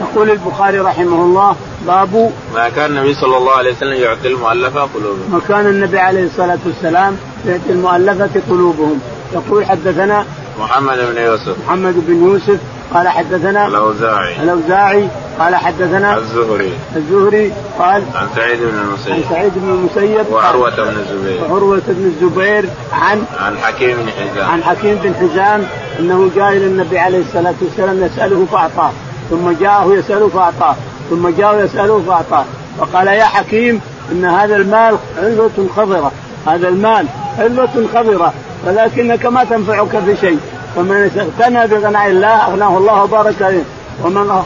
[0.00, 1.56] يقول البخاري رحمه الله
[1.86, 5.32] باب ما كان النبي صلى الله عليه وسلم يعطي المؤلفة قلوبهم.
[5.32, 7.16] ما كان النبي عليه الصلاة والسلام
[7.46, 9.00] يعطي المؤلفة قلوبهم.
[9.32, 10.24] يقول حدثنا
[10.60, 11.56] محمد بن يوسف.
[11.66, 12.60] محمد بن يوسف
[12.94, 14.42] قال حدثنا الأوزاعي.
[14.42, 15.08] الأوزاعي
[15.38, 16.72] قال حدثنا الزهري.
[16.96, 19.12] الزهري قال عن سعيد بن المسيب.
[19.12, 21.42] عن سعيد بن المسيب وعروة بن الزبير.
[21.42, 24.50] وعروة بن الزبير عن عن حكيم بن حزام.
[24.50, 25.66] عن حكيم بن حزام
[25.98, 28.92] أنه جاء إلى النبي عليه الصلاة والسلام يسأله فأعطاه
[29.30, 30.76] ثم جاءه يسأله فأعطاه.
[31.10, 32.44] ثم جاءه يساله فأعطاه.
[32.78, 33.80] فقال يا حكيم
[34.12, 36.12] إن هذا المال علوة خضرة.
[36.46, 37.06] هذا المال
[37.38, 38.32] علوة خضرة.
[38.66, 40.38] ولكنك ما تنفعك في شيء.
[40.76, 43.62] ومن اغتنى بغناء الله أغناه الله وبارك عليه.
[44.04, 44.42] ومن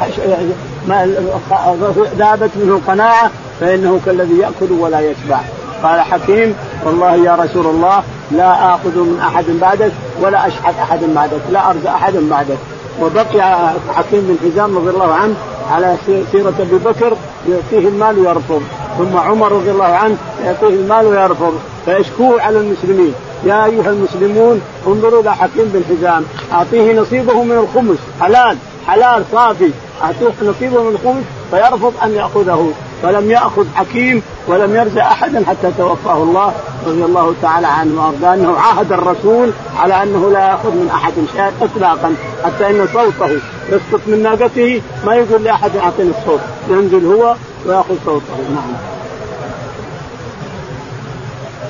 [2.18, 3.30] ذهبت منه القناعه
[3.60, 5.40] فإنه كالذي يأكل ولا يشبع.
[5.82, 6.54] قال حكيم
[6.84, 11.40] والله يا رسول الله لا آخذ من أحد بعدك ولا أشحت أحد بعدك.
[11.50, 12.58] لا ارزق أحد بعدك.
[13.00, 15.34] وبقي حكيم بن حزام رضي الله عنه
[15.70, 15.96] على
[16.32, 17.16] سيرة أبي بكر
[17.48, 18.62] يعطيه المال ويرفض.
[18.98, 21.58] ثم عمر رضي الله عنه يعطيه المال ويرفض.
[21.84, 23.14] فيشكوه على المسلمين.
[23.44, 26.24] يا أيها المسلمون انظروا إلى حكيم بن حزام.
[26.52, 27.98] أعطيه نصيبه من الخمس.
[28.20, 28.56] حلال.
[28.86, 29.70] حلال صافي.
[30.02, 32.72] أعطيه نصيبه من الخمس فيرفض أن يأخذه.
[33.02, 36.54] فلم يأخذ حكيم ولم يرزق أحدا حتى توفاه الله
[36.86, 38.34] رضي الله تعالى عنه وأرضاه.
[38.34, 44.00] أنه عاهد الرسول على أنه لا يأخذ من أحد شيئا إطلاقا حتى أن صوته يسقط
[44.06, 47.34] من ناقته ما يقول لأحد أعطني الصوت ينزل هو
[47.66, 48.36] ويأخذ صوته.
[48.54, 48.98] نعم.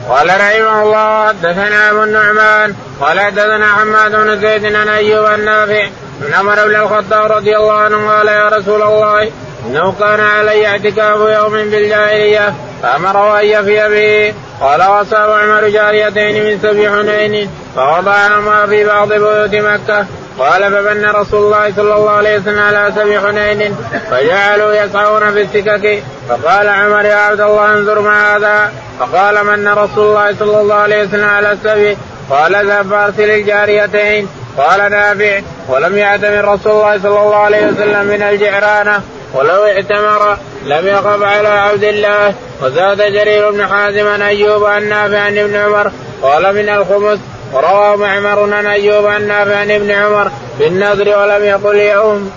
[0.09, 5.89] قال رحمه الله حدثنا أبو النعمان قال حدثنا حماد بن زيد عن أيوب النافع
[6.21, 9.31] من عمر بن الخطاب رضي الله عنه قال يا رسول الله
[9.67, 14.35] انه كان علي اعتكاف يوم بالجاهلية فأمره أن يفي به.
[14.61, 20.07] قال واصاب عمر جاريتين من سبي حنين فوضعهما في بعض بيوت مكة.
[20.39, 23.77] قال فبن رسول الله صلى الله عليه وسلم على سبي حنين
[24.11, 26.03] فجعلوا يسعون في السكك.
[26.29, 28.73] فقال عمر يا عبد الله انظر ما هذا.
[29.01, 31.97] فقال من رسول الله صلى الله عليه وسلم على السبي؟
[32.31, 34.29] قال اذهب فارسل الجاريتين.
[34.59, 35.41] قال نافع.
[35.69, 39.03] ولم يعتمر رسول الله صلى الله عليه وسلم من الجعرانة.
[39.35, 42.35] ولو اعتمر لم يقف على عبد الله.
[42.63, 45.91] وزاد جرير بن حازم عن أيوب عن نافع عن ابن عمر.
[46.23, 47.19] قال من الخمس
[47.53, 50.31] ورواه معمر عن أيوب عن نافع عن ابن عمر.
[50.59, 52.31] بالنذر ولم يقل يوم.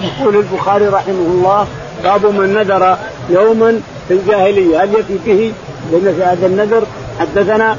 [0.00, 1.66] يقول البخاري رحمه الله
[2.04, 2.98] باب من نذر
[3.30, 4.82] يوما في الجاهلية.
[4.82, 5.52] هل يفي به؟
[5.90, 6.82] في هذا النذر
[7.20, 7.76] حدثنا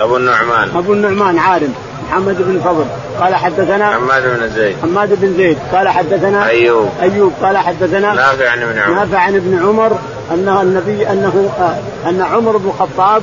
[0.00, 0.70] أبو النعمان.
[0.76, 1.74] أبو النعمان عارم
[2.08, 2.84] محمد بن فضل.
[3.20, 4.76] قال حدثنا حماد بن زيد.
[4.82, 5.58] حماد بن زيد.
[5.72, 6.88] قال حدثنا أيوب.
[7.02, 7.32] أيوب.
[7.42, 8.94] قال حدثنا نافع عن ابن عمر.
[8.94, 9.98] نافع عن ابن عمر
[10.34, 13.22] أنه النبي أنه آه، أن عمر بن الخطاب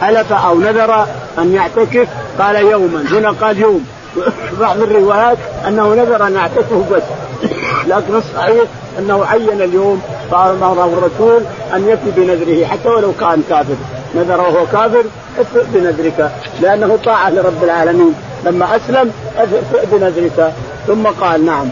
[0.00, 1.06] حلف أو نذر
[1.38, 2.08] أن يعتكف
[2.38, 3.04] قال يوما.
[3.10, 3.86] هنا قال يوم.
[4.60, 5.38] بعض الروايات
[5.68, 7.02] أنه نذر أن يعتكف بس.
[7.90, 8.64] لكن الصحيح
[8.98, 11.42] أنه عين اليوم فامره الرسول
[11.74, 13.74] أن يفي بنذره حتى ولو كان كافر
[14.16, 15.04] نذر وهو كافر
[15.38, 18.14] افئ بنذرك لأنه طاعة لرب العالمين.
[18.44, 20.52] لما أسلم افئ بنذرك.
[20.86, 21.68] ثم قال نعم.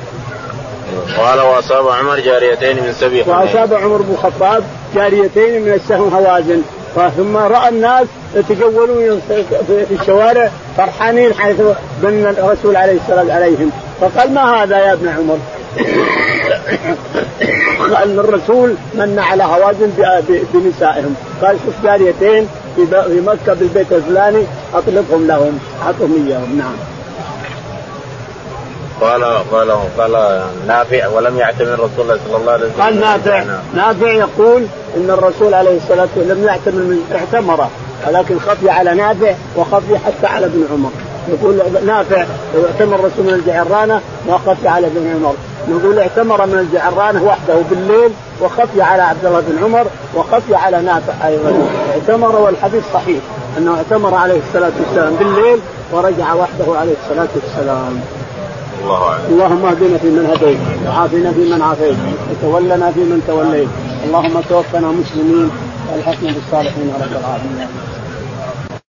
[1.17, 4.65] قال وأصاب عمر جاريتين من سبي وأصاب عمر بن الخطاب
[4.95, 6.63] جاريتين من السهم هوازن.
[7.17, 9.21] ثم رأى الناس يتجولون
[9.67, 11.57] في الشوارع فرحانين حيث
[12.03, 13.71] بن الرسول عليه الصلاة عليهم.
[14.01, 15.39] فقال ما هذا يا ابن عمر؟
[17.85, 19.91] ان الرسول من على هوازن
[20.55, 21.15] بنسائهم.
[21.43, 26.59] قال شوف جاريتين في مكة بالبيت الفلاني أطلقهم لهم أعطهم إياهم.
[26.59, 26.75] نعم.
[29.01, 32.83] قال قال قال نافع ولم يعتمر رسول الله صلى الله عليه وسلم.
[32.83, 33.45] قال نافع.
[33.75, 34.67] نافع يقول
[34.97, 37.69] إن الرسول عليه الصلاة والسلام لم يعتمر من اعتمر
[38.09, 40.91] ولكن خفي على نافع وخفي حتى على ابن عمر.
[41.29, 42.27] يقول نافع
[42.71, 45.35] اعتمر الرسول من الجعرانة ما خفي على ابن عمر.
[45.69, 48.11] نقول اعتمر من الجعرانه وحده بالليل
[48.43, 49.87] وخفي على عبد الله بن عمر
[50.17, 51.53] وخفي على نافع أيضا
[51.91, 53.21] اعتمر والحديث صحيح
[53.59, 55.59] أنه اعتمر عليه الصلاة والسلام بالليل
[55.93, 58.01] ورجع وحده عليه الصلاة والسلام.
[58.85, 59.19] الله.
[59.29, 61.97] اللهم اهدنا فيمن هديت وعافنا فيمن عافيت
[62.31, 63.69] وتولنا فيمن توليت
[64.07, 65.51] اللهم توفنا مسلمين
[65.89, 67.69] وألحقنا بالصالحين يا رب العالمين.